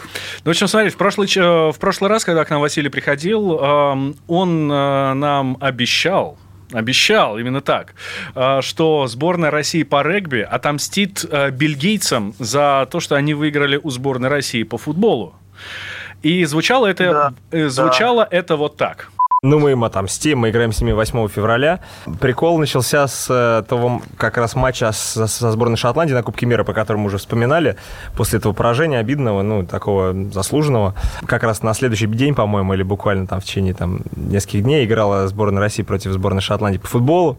Ну, 0.45 0.51
в 0.51 0.51
общем, 0.51 0.69
смотри, 0.69 0.91
в 0.91 0.97
прошлый, 0.97 1.29
в 1.29 1.77
прошлый 1.79 2.11
раз, 2.11 2.25
когда 2.25 2.45
к 2.45 2.51
нам 2.51 2.61
Василий 2.61 2.89
приходил, 2.89 3.59
эм, 3.59 4.17
он 4.27 4.71
э, 4.71 5.13
нам 5.15 5.57
обещал, 5.61 6.39
обещал 6.73 7.39
именно 7.39 7.61
так, 7.61 7.95
э, 8.35 8.61
что 8.63 9.07
сборная 9.07 9.51
России 9.51 9.83
по 9.83 10.03
регби 10.03 10.41
отомстит 10.41 11.25
бельгийцам 11.53 12.35
за 12.39 12.89
то, 12.91 13.01
что 13.01 13.17
они 13.17 13.35
выиграли 13.35 13.79
у 13.83 13.91
сборной 13.91 14.29
России 14.29 14.63
по 14.63 14.79
футболу. 14.79 15.35
И 16.23 16.45
звучало 16.45 16.87
это, 16.87 17.35
да, 17.51 17.69
звучало 17.69 18.27
да. 18.31 18.37
это 18.37 18.57
вот 18.57 18.77
так. 18.77 19.11
Ну, 19.45 19.59
мы 19.59 19.73
им 19.73 19.83
отомстим, 19.83 20.39
мы 20.39 20.51
играем 20.51 20.71
с 20.71 20.81
ними 20.81 20.93
8 20.93 21.27
февраля. 21.27 21.81
Прикол 22.21 22.61
начался 22.61 23.09
с 23.09 23.27
э, 23.29 23.65
того 23.69 24.01
как 24.17 24.37
раз 24.37 24.55
матча 24.55 24.93
со, 24.93 25.27
со 25.27 25.51
сборной 25.51 25.77
Шотландии 25.77 26.15
на 26.15 26.23
Кубке 26.23 26.47
мира, 26.47 26.63
по 26.63 26.73
которому 26.73 27.07
уже 27.07 27.19
вспоминали. 27.19 27.75
После 28.17 28.39
этого 28.39 28.53
поражения 28.53 29.01
обидного, 29.01 29.43
ну, 29.43 29.67
такого 29.67 30.15
заслуженного. 30.31 30.95
Как 31.27 31.43
раз 31.43 31.61
на 31.65 31.75
следующий 31.75 32.07
день, 32.07 32.37
по-моему, 32.37 32.73
или 32.75 32.85
буквально 32.85 33.27
там 33.27 33.41
в 33.41 33.45
течение 33.45 33.75
там, 33.75 34.03
нескольких 34.15 34.63
дней 34.63 34.85
играла 34.85 35.27
сборная 35.27 35.59
России 35.59 35.83
против 35.83 36.13
сборной 36.13 36.41
Шотландии 36.41 36.79
по 36.79 36.87
футболу. 36.87 37.37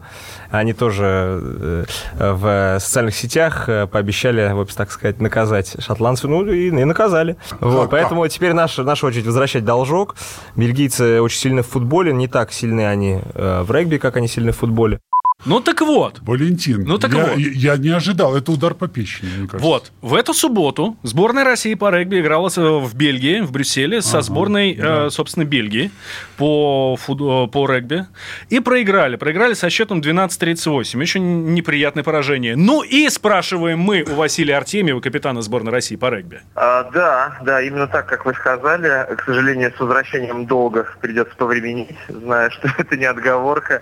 Они 0.54 0.74
тоже 0.74 1.40
э, 1.42 1.86
в 2.20 2.80
социальных 2.80 3.16
сетях 3.16 3.70
э, 3.70 3.88
пообещали, 3.88 4.52
в 4.52 4.60
общем, 4.60 4.76
так 4.76 4.92
сказать, 4.92 5.22
наказать 5.22 5.76
шотландцев. 5.80 6.30
Ну, 6.30 6.46
и, 6.46 6.68
и 6.68 6.86
наказали. 6.86 7.38
Вот, 7.60 7.90
поэтому 7.90 8.28
теперь 8.28 8.54
наша, 8.54 8.84
наша 8.84 9.08
очередь 9.08 9.26
возвращать 9.26 9.64
должок. 9.64 10.16
Бельгийцы 10.56 11.22
очень 11.22 11.40
сильно 11.40 11.64
в 11.64 11.68
футболе 11.68 11.84
футболе, 11.84 12.14
не 12.14 12.28
так 12.28 12.52
сильны 12.52 12.88
они 12.88 13.20
э, 13.36 13.62
в 13.64 13.72
регби, 13.72 13.98
как 13.98 14.18
они 14.18 14.28
сильны 14.28 14.52
в 14.52 14.58
футболе. 14.58 15.00
Ну 15.46 15.60
так 15.60 15.82
вот. 15.82 16.20
Валентин, 16.22 16.84
ну, 16.86 16.98
так 16.98 17.14
я, 17.14 17.26
вот. 17.26 17.38
я 17.38 17.78
не 17.78 17.90
ожидал, 17.90 18.36
это 18.36 18.52
удар 18.52 18.74
по 18.74 18.88
печени, 18.88 19.30
мне 19.38 19.48
кажется. 19.48 19.68
Вот, 19.68 19.92
в 20.02 20.14
эту 20.14 20.34
субботу 20.34 20.98
сборная 21.04 21.44
России 21.44 21.74
по 21.74 21.90
регби 21.92 22.22
играла 22.22 22.50
в 22.50 22.96
Бельгии, 22.96 23.42
в 23.42 23.52
Брюсселе, 23.52 24.02
со 24.02 24.18
ага, 24.18 24.22
сборной, 24.22 24.76
да. 24.76 25.06
э, 25.06 25.10
собственно, 25.10 25.46
Бельгии 25.46 25.92
по, 26.38 26.96
фут... 26.98 27.20
Э, 27.22 27.48
по 27.52 27.68
регби. 27.68 28.06
И 28.50 28.60
проиграли. 28.60 29.16
Проиграли 29.16 29.54
со 29.54 29.70
счетом 29.70 30.00
12-38. 30.00 31.02
Очень 31.02 31.54
неприятное 31.54 32.04
поражение. 32.04 32.56
Ну 32.56 32.84
и 32.84 33.10
спрашиваем 33.10 33.80
мы 33.80 34.04
у 34.04 34.16
Василия 34.16 34.58
Артемьева, 34.58 35.00
капитана 35.02 35.42
сборной 35.42 35.72
России 35.72 35.96
по 35.96 36.10
регби. 36.10 36.42
А, 36.56 36.90
да, 36.92 37.38
да, 37.44 37.62
именно 37.62 37.88
так, 37.88 38.08
как 38.08 38.26
вы 38.26 38.34
сказали. 38.34 39.16
К 39.16 39.24
сожалению, 39.26 39.74
с 39.76 39.80
возвращением 39.80 40.46
долга 40.46 40.88
придется 41.02 41.36
повременить, 41.36 41.96
зная, 42.08 42.50
что 42.50 42.70
это 42.78 42.96
не 42.96 43.06
отговорка. 43.06 43.82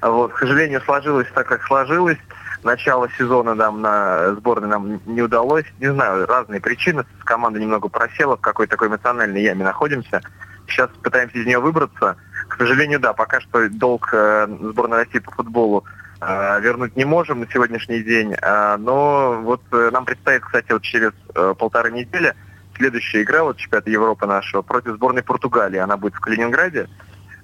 Вот, 0.00 0.32
к 0.32 0.38
сожалению, 0.38 0.80
сложилось 0.82 1.26
так, 1.34 1.46
как 1.46 1.62
сложилось. 1.64 2.18
Начало 2.62 3.08
сезона 3.16 3.54
нам 3.54 3.80
на 3.80 4.34
сборной 4.34 4.68
нам 4.68 5.00
не 5.06 5.22
удалось. 5.22 5.64
Не 5.78 5.92
знаю, 5.92 6.26
разные 6.26 6.60
причины. 6.60 7.04
Команда 7.24 7.60
немного 7.60 7.88
просела, 7.88 8.36
в 8.36 8.40
какой-то 8.40 8.72
такой 8.72 8.88
эмоциональной 8.88 9.42
яме 9.42 9.64
находимся. 9.64 10.20
Сейчас 10.66 10.90
пытаемся 11.02 11.38
из 11.38 11.46
нее 11.46 11.58
выбраться. 11.58 12.16
К 12.48 12.56
сожалению, 12.56 13.00
да, 13.00 13.12
пока 13.12 13.40
что 13.40 13.68
долг 13.68 14.10
э, 14.12 14.46
сборной 14.60 14.98
России 14.98 15.18
по 15.18 15.30
футболу 15.32 15.84
э, 16.20 16.60
вернуть 16.60 16.96
не 16.96 17.04
можем 17.04 17.40
на 17.40 17.46
сегодняшний 17.46 18.02
день. 18.02 18.34
Э, 18.34 18.76
но 18.76 19.40
вот 19.42 19.62
нам 19.70 20.04
предстоит, 20.04 20.42
кстати, 20.42 20.72
вот 20.72 20.82
через 20.82 21.12
полторы 21.58 21.90
недели 21.92 22.34
следующая 22.76 23.22
игра, 23.22 23.44
вот 23.44 23.56
чемпионата 23.58 23.90
Европы 23.90 24.26
нашего, 24.26 24.62
против 24.62 24.94
сборной 24.94 25.22
Португалии. 25.22 25.78
Она 25.78 25.96
будет 25.96 26.14
в 26.14 26.20
Калининграде. 26.20 26.88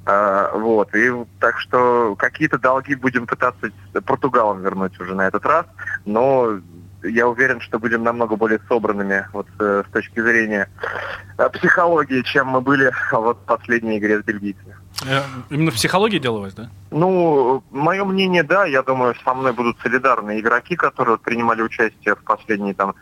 А, 0.07 0.51
вот, 0.57 0.95
и 0.95 1.11
так 1.41 1.59
что 1.61 2.15
какие-то 2.17 2.59
долги 2.59 2.95
будем 2.95 3.27
пытаться 3.27 3.71
Португалам 4.05 4.63
вернуть 4.63 4.99
уже 5.01 5.15
на 5.15 5.27
этот 5.27 5.47
раз, 5.47 5.65
но 6.05 6.61
я 7.03 7.29
уверен, 7.29 7.61
что 7.61 7.79
будем 7.79 8.03
намного 8.03 8.37
более 8.37 8.61
собранными 8.69 9.27
вот 9.33 9.47
э, 9.59 9.83
с 9.89 9.93
точки 9.93 10.21
зрения 10.21 10.69
э, 11.39 11.49
психологии, 11.51 12.23
чем 12.23 12.49
мы 12.49 12.61
были 12.61 12.93
вот 13.13 13.39
в 13.39 13.47
последней 13.47 13.99
игре 13.99 14.21
с 14.21 14.25
бельгийцами. 14.25 14.77
Э, 15.07 15.23
именно 15.51 15.71
в 15.71 15.75
психологии 15.75 16.19
делалось, 16.19 16.55
да? 16.55 16.71
Ну, 16.91 17.63
мое 17.71 18.05
мнение, 18.05 18.43
да. 18.43 18.65
Я 18.65 18.83
думаю, 18.83 19.15
со 19.25 19.35
мной 19.35 19.53
будут 19.53 19.79
солидарные 19.81 20.41
игроки, 20.41 20.77
которые 20.77 21.19
принимали 21.19 21.63
участие 21.63 22.15
в 22.15 22.23
последние 22.25 22.75
там 22.75 22.95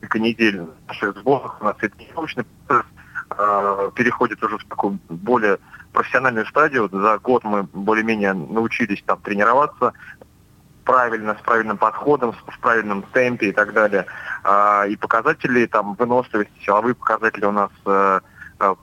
несколько 0.00 0.18
недель 0.18 0.60
в 0.60 0.88
наших 0.88 1.16
сборах. 1.18 1.58
У 1.60 1.64
нас 1.64 1.76
тренировочный 1.76 2.44
процесс 2.66 2.86
э, 3.36 3.90
переходит 3.94 4.42
уже 4.42 4.58
в 4.58 4.64
такую 4.64 4.98
более 5.08 5.58
профессиональную 5.92 6.46
стадию. 6.46 6.88
За 6.92 7.18
год 7.18 7.44
мы 7.44 7.64
более-менее 7.64 8.32
научились 8.32 9.02
там 9.06 9.20
тренироваться 9.20 9.92
правильно, 10.84 11.36
с 11.38 11.42
правильным 11.42 11.78
подходом, 11.78 12.32
в 12.32 12.58
правильном 12.60 13.02
темпе 13.12 13.50
и 13.50 13.52
так 13.52 13.72
далее. 13.72 14.06
А, 14.44 14.84
и 14.86 14.96
показатели 14.96 15.66
там 15.66 15.94
выносливости, 15.94 16.52
силовые 16.64 16.94
показатели 16.94 17.44
у 17.44 17.52
нас 17.52 17.70
э, 17.86 18.20
э, 18.60 18.74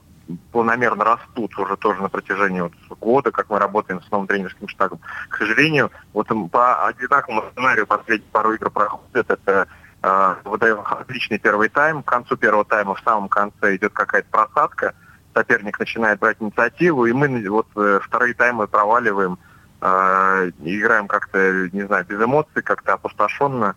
планомерно 0.52 1.04
растут 1.04 1.58
уже 1.58 1.76
тоже 1.76 2.00
на 2.00 2.08
протяжении 2.08 2.60
вот 2.60 2.72
года, 3.00 3.30
как 3.30 3.50
мы 3.50 3.58
работаем 3.58 4.02
с 4.02 4.10
новым 4.10 4.26
тренерским 4.26 4.68
штабом. 4.68 5.00
К 5.28 5.36
сожалению, 5.36 5.90
вот 6.12 6.28
по 6.50 6.86
одинаковому 6.86 7.44
сценарию 7.52 7.86
последние 7.86 8.30
пару 8.30 8.54
игр 8.54 8.70
проходят. 8.70 9.30
Это 9.30 9.68
э, 10.02 10.34
выдаем 10.44 10.80
отличный 10.80 11.38
первый 11.38 11.68
тайм. 11.68 12.02
К 12.02 12.06
концу 12.06 12.36
первого 12.36 12.64
тайма 12.64 12.94
в 12.94 13.00
самом 13.00 13.28
конце 13.28 13.76
идет 13.76 13.92
какая-то 13.92 14.28
просадка 14.30 14.94
соперник 15.34 15.78
начинает 15.78 16.18
брать 16.18 16.36
инициативу, 16.40 17.06
и 17.06 17.12
мы 17.12 17.48
вот 17.48 17.66
э, 17.76 18.00
вторые 18.02 18.34
таймы 18.34 18.66
проваливаем, 18.66 19.38
э, 19.80 20.50
играем 20.62 21.06
как-то, 21.08 21.68
не 21.72 21.86
знаю, 21.86 22.04
без 22.06 22.20
эмоций, 22.20 22.62
как-то 22.62 22.94
опустошенно. 22.94 23.74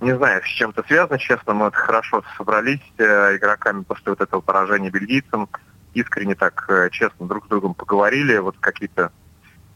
Не 0.00 0.16
знаю, 0.16 0.42
с 0.42 0.46
чем 0.46 0.70
это 0.70 0.82
связано, 0.86 1.18
честно, 1.18 1.54
мы 1.54 1.64
вот 1.66 1.74
хорошо 1.74 2.22
собрались 2.36 2.82
э, 2.98 3.36
игроками 3.36 3.82
после 3.82 4.12
вот 4.12 4.20
этого 4.20 4.40
поражения 4.40 4.90
бельгийцам, 4.90 5.48
искренне 5.94 6.34
так 6.34 6.64
э, 6.68 6.90
честно 6.90 7.26
друг 7.26 7.46
с 7.46 7.48
другом 7.48 7.74
поговорили, 7.74 8.36
вот 8.38 8.56
какие-то 8.60 9.12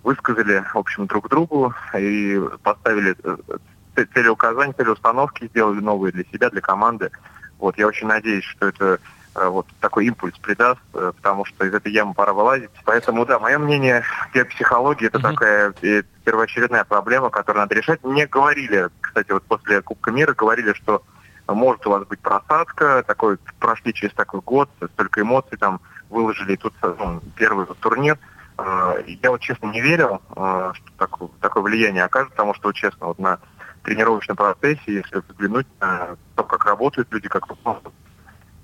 высказали, 0.02 0.64
в 0.72 0.78
общем, 0.78 1.06
друг 1.06 1.28
другу 1.28 1.74
и 1.96 2.40
поставили 2.62 3.16
э, 3.22 4.04
целеуказания, 4.14 4.72
целеустановки, 4.74 5.46
сделали 5.48 5.80
новые 5.80 6.12
для 6.12 6.24
себя, 6.24 6.50
для 6.50 6.60
команды. 6.60 7.10
Вот, 7.58 7.76
я 7.78 7.86
очень 7.86 8.06
надеюсь, 8.06 8.44
что 8.44 8.68
это 8.68 9.00
вот 9.34 9.66
такой 9.80 10.06
импульс 10.06 10.36
придаст, 10.38 10.80
э, 10.94 11.12
потому 11.16 11.44
что 11.44 11.66
из 11.66 11.74
этой 11.74 11.92
ямы 11.92 12.14
пора 12.14 12.32
вылазить. 12.32 12.70
Поэтому, 12.84 13.24
да, 13.26 13.38
мое 13.38 13.58
мнение, 13.58 14.02
психология 14.50 15.06
это 15.06 15.18
mm-hmm. 15.18 15.32
такая 15.32 15.74
э, 15.82 16.02
первоочередная 16.24 16.84
проблема, 16.84 17.30
которую 17.30 17.62
надо 17.62 17.74
решать. 17.74 18.02
Мне 18.02 18.26
говорили, 18.26 18.88
кстати, 19.00 19.30
вот 19.30 19.44
после 19.44 19.82
Кубка 19.82 20.10
мира 20.10 20.34
говорили, 20.34 20.72
что 20.72 21.02
может 21.46 21.86
у 21.86 21.90
вас 21.90 22.04
быть 22.06 22.20
просадка, 22.20 23.02
такой, 23.06 23.38
прошли 23.58 23.94
через 23.94 24.12
такой 24.14 24.40
год, 24.40 24.68
столько 24.92 25.22
эмоций 25.22 25.56
там 25.56 25.80
выложили, 26.10 26.54
и 26.54 26.56
тут 26.56 26.74
ну, 26.82 27.22
первый 27.36 27.66
турнир. 27.80 28.18
Я 28.58 29.30
вот 29.30 29.40
честно 29.40 29.66
не 29.68 29.80
верил, 29.80 30.20
что 30.32 30.92
такое, 30.98 31.28
такое 31.40 31.62
влияние 31.62 32.04
окажет, 32.04 32.32
потому 32.32 32.54
что, 32.54 32.68
вот, 32.68 32.74
честно, 32.74 33.06
вот 33.06 33.18
на 33.18 33.38
тренировочном 33.82 34.36
процессе, 34.36 34.80
если 34.86 35.22
взглянуть 35.26 35.66
на 35.80 36.16
то, 36.36 36.44
как 36.44 36.64
работают 36.66 37.08
люди, 37.10 37.28
как 37.28 37.44
ну, 37.64 37.80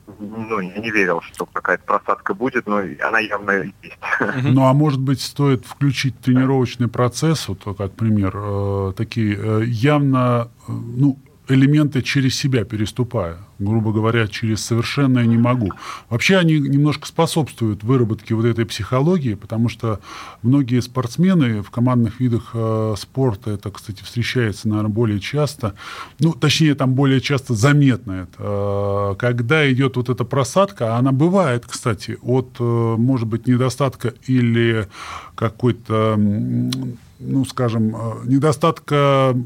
я 0.07 0.81
не 0.81 0.91
верил, 0.91 1.21
что 1.23 1.47
какая-то 1.47 1.85
просадка 1.85 2.35
будет, 2.35 2.67
но 2.67 2.79
она 3.01 3.19
явно 3.21 3.51
есть. 3.51 3.99
Ну, 4.43 4.67
а 4.67 4.73
может 4.73 5.01
быть, 5.01 5.21
стоит 5.21 5.65
включить 5.65 6.19
тренировочный 6.21 6.89
процесс, 6.89 7.49
вот 7.49 7.77
как 7.77 7.93
пример, 7.93 8.33
э, 8.35 8.93
такие 8.97 9.37
э, 9.37 9.65
явно, 9.65 10.51
э, 10.69 10.73
ну, 10.73 11.19
элементы 11.49 12.03
через 12.03 12.37
себя 12.37 12.65
переступая. 12.65 13.39
Грубо 13.59 13.93
говоря, 13.93 14.27
через 14.27 14.65
совершенное 14.65 15.27
не 15.27 15.37
могу. 15.37 15.71
Вообще 16.09 16.39
они 16.39 16.59
немножко 16.59 17.07
способствуют 17.07 17.85
выработке 17.85 18.35
вот 18.35 18.45
этой 18.47 18.65
психологии, 18.65 19.35
потому 19.35 19.69
что 19.69 20.01
многие 20.43 20.81
спортсмены 20.81 21.63
в 21.63 21.71
командных 21.71 22.19
видах 22.19 22.51
э, 22.55 22.95
спорта, 22.99 23.53
это, 23.53 23.71
кстати, 23.71 24.03
встречается, 24.03 24.69
наверное, 24.69 24.91
более 24.91 25.21
часто, 25.21 25.75
ну, 26.19 26.33
точнее, 26.33 26.75
там 26.75 26.95
более 26.95 27.21
часто 27.21 27.55
заметно 27.55 28.27
это, 28.29 29.13
э, 29.13 29.15
когда 29.19 29.71
идет 29.71 29.97
вот 29.97 30.09
эта 30.09 30.25
просадка, 30.25 30.97
она 30.97 31.13
бывает, 31.13 31.65
кстати, 31.67 32.19
от, 32.23 32.57
э, 32.59 32.63
может 32.99 33.29
быть, 33.29 33.47
недостатка 33.47 34.15
или 34.27 34.89
какой-то, 35.37 36.17
ну, 36.17 37.45
скажем, 37.45 37.95
э, 37.95 38.13
недостатка 38.25 39.37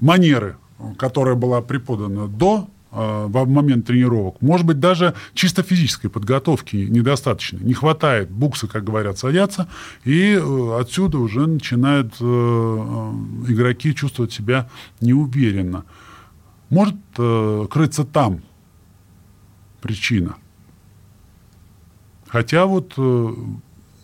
манеры 0.00 0.56
которая 0.96 1.34
была 1.34 1.60
преподана 1.60 2.26
до 2.26 2.68
э, 2.92 3.26
в 3.26 3.48
момент 3.48 3.86
тренировок. 3.86 4.40
Может 4.42 4.66
быть, 4.66 4.80
даже 4.80 5.14
чисто 5.34 5.62
физической 5.62 6.08
подготовки 6.08 6.76
недостаточно. 6.76 7.58
Не 7.58 7.74
хватает, 7.74 8.30
буксы, 8.30 8.66
как 8.66 8.84
говорят, 8.84 9.18
садятся, 9.18 9.68
и 10.04 10.32
э, 10.32 10.80
отсюда 10.80 11.18
уже 11.18 11.46
начинают 11.46 12.14
э, 12.20 12.24
игроки 13.48 13.94
чувствовать 13.94 14.32
себя 14.32 14.68
неуверенно. 15.00 15.84
Может 16.68 16.94
крыться 17.16 18.04
там 18.04 18.42
причина. 19.80 20.36
Хотя 22.28 22.66
вот 22.66 22.96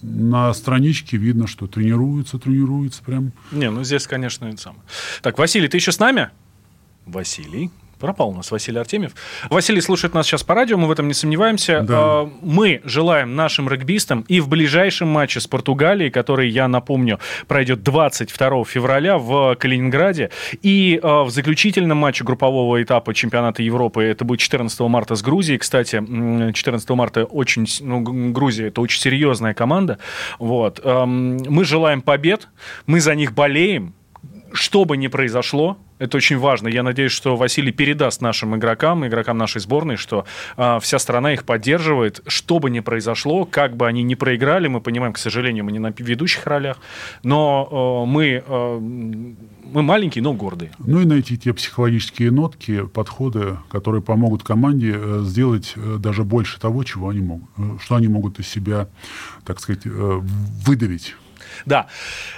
на 0.03 0.53
страничке 0.55 1.17
видно, 1.17 1.47
что 1.47 1.67
тренируются, 1.67 2.39
тренируются 2.39 3.03
прям. 3.03 3.33
Не, 3.53 3.71
ну 3.71 3.85
здесь, 3.85 4.07
конечно, 4.07 4.47
это 4.47 4.61
самое. 4.61 4.83
Так, 5.23 5.39
Василий, 5.39 5.69
ты 5.69 5.77
еще 5.77 5.93
с 5.93 5.99
нами? 5.99 6.31
Василий. 7.07 7.71
Пропал 7.99 8.29
у 8.29 8.35
нас 8.35 8.51
Василий 8.51 8.79
Артемьев. 8.79 9.13
Василий 9.49 9.81
слушает 9.81 10.13
нас 10.13 10.27
сейчас 10.27 10.43
по 10.43 10.55
радио, 10.55 10.77
мы 10.77 10.87
в 10.87 10.91
этом 10.91 11.09
не 11.09 11.15
сомневаемся. 11.15 11.81
Да. 11.81 11.95
А, 11.99 12.31
мы 12.43 12.83
желаем 12.85 13.35
нашим 13.37 13.71
регбистам 13.71 14.21
и 14.29 14.41
в 14.41 14.49
ближайшем 14.49 15.09
матче 15.09 15.41
с 15.41 15.47
Португалией, 15.47 16.11
который, 16.11 16.51
я 16.51 16.69
напомню, 16.69 17.19
пройдет 17.49 17.83
22 17.83 18.65
февраля 18.65 19.17
в 19.17 19.55
Калининграде, 19.55 20.31
и 20.61 21.01
а, 21.03 21.25
в 21.25 21.31
заключительном 21.31 21.97
матче 21.97 22.23
группового 22.23 22.83
этапа 22.83 23.15
чемпионата 23.15 23.63
Европы, 23.63 24.03
это 24.03 24.27
будет 24.27 24.41
14 24.41 24.79
марта 24.81 25.15
с 25.15 25.23
Грузией. 25.23 25.59
Кстати, 25.59 25.97
14 26.53 26.91
марта 26.91 27.25
очень, 27.25 27.67
ну, 27.81 28.03
Грузия 28.33 28.69
это 28.69 28.83
очень 28.83 29.01
серьезная 29.01 29.55
команда. 29.55 29.99
Вот. 30.39 30.85
Мы 30.85 31.65
желаем 31.65 32.03
побед, 32.03 32.49
мы 32.87 33.01
за 33.01 33.15
них 33.15 33.33
болеем, 33.33 33.95
что 34.53 34.85
бы 34.85 34.97
ни 34.97 35.09
произошло, 35.09 35.79
это 35.99 36.19
очень 36.19 36.39
важно. 36.39 36.69
Я 36.69 36.83
надеюсь, 36.83 37.13
что 37.13 37.37
Василий 37.37 37.73
передаст 37.73 38.21
нашим 38.21 38.55
игрокам, 38.57 39.07
игрокам 39.07 39.39
нашей 39.39 39.61
сборной, 39.61 39.97
что 39.97 40.27
э, 40.57 40.79
вся 40.81 40.99
страна 40.99 41.33
их 41.33 41.45
поддерживает, 41.45 42.21
что 42.27 42.59
бы 42.59 42.69
ни 42.69 42.81
произошло, 42.81 43.47
как 43.47 43.77
бы 43.77 43.87
они 43.87 44.03
ни 44.03 44.15
проиграли. 44.15 44.69
Мы 44.69 44.81
понимаем, 44.81 45.15
к 45.15 45.19
сожалению, 45.19 45.65
мы 45.65 45.73
не 45.73 45.79
на 45.79 45.95
ведущих 45.97 46.47
ролях, 46.47 46.79
но 47.23 48.05
э, 48.07 48.11
мы, 48.11 48.43
э, 48.47 48.79
мы 48.79 49.83
маленькие, 49.83 50.23
но 50.23 50.35
гордые. 50.35 50.73
Ну 50.79 51.01
и 51.01 51.07
найти 51.07 51.39
те 51.39 51.55
психологические 51.55 52.31
нотки, 52.31 52.83
подходы, 52.87 53.57
которые 53.71 54.03
помогут 54.03 54.43
команде 54.43 54.95
э, 54.97 55.21
сделать 55.25 55.73
э, 55.77 55.97
даже 55.99 56.25
больше 56.25 56.61
того, 56.61 56.85
чего 56.85 57.09
они 57.09 57.21
могут, 57.21 57.49
э, 57.57 57.63
что 57.81 57.97
они 57.97 58.09
могут 58.09 58.39
из 58.39 58.49
себя, 58.49 58.89
так 59.45 59.61
сказать, 59.61 59.83
выдавить. 59.85 61.15
Да. 61.65 61.87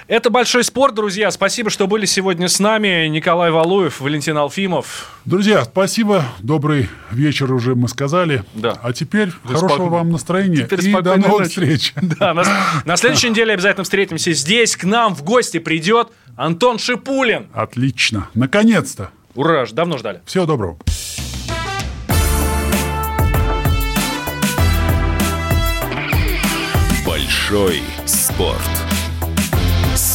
Это 0.07 0.29
большой 0.29 0.63
спорт, 0.63 0.95
друзья. 0.95 1.29
Спасибо, 1.31 1.69
что 1.69 1.87
были 1.87 2.05
сегодня 2.05 2.47
с 2.47 2.59
нами. 2.59 3.07
Николай 3.07 3.51
Валуев, 3.51 3.99
Валентин 3.99 4.37
Алфимов. 4.37 5.11
Друзья, 5.25 5.63
спасибо. 5.65 6.23
Добрый 6.39 6.89
вечер 7.11 7.53
уже 7.53 7.75
мы 7.75 7.87
сказали. 7.87 8.43
Да. 8.53 8.77
А 8.81 8.93
теперь 8.93 9.29
да 9.43 9.55
хорошего 9.55 9.75
спок... 9.75 9.91
вам 9.91 10.11
настроения 10.11 10.63
теперь 10.63 10.87
и 10.87 10.93
до 10.93 11.17
новых 11.17 11.39
ночи. 11.41 11.49
встреч. 11.49 11.93
Да, 12.19 12.33
на, 12.33 12.43
на 12.85 12.97
следующей 12.97 13.29
неделе 13.29 13.53
обязательно 13.53 13.83
встретимся 13.83 14.33
здесь. 14.33 14.75
К 14.75 14.83
нам 14.85 15.15
в 15.15 15.23
гости 15.23 15.59
придет 15.59 16.09
Антон 16.35 16.79
Шипулин. 16.79 17.47
Отлично. 17.53 18.29
Наконец-то. 18.33 19.11
Ура, 19.35 19.65
давно 19.71 19.97
ждали. 19.97 20.21
Всего 20.25 20.45
доброго. 20.45 20.77
Большой 27.05 27.81
спорт 28.05 28.78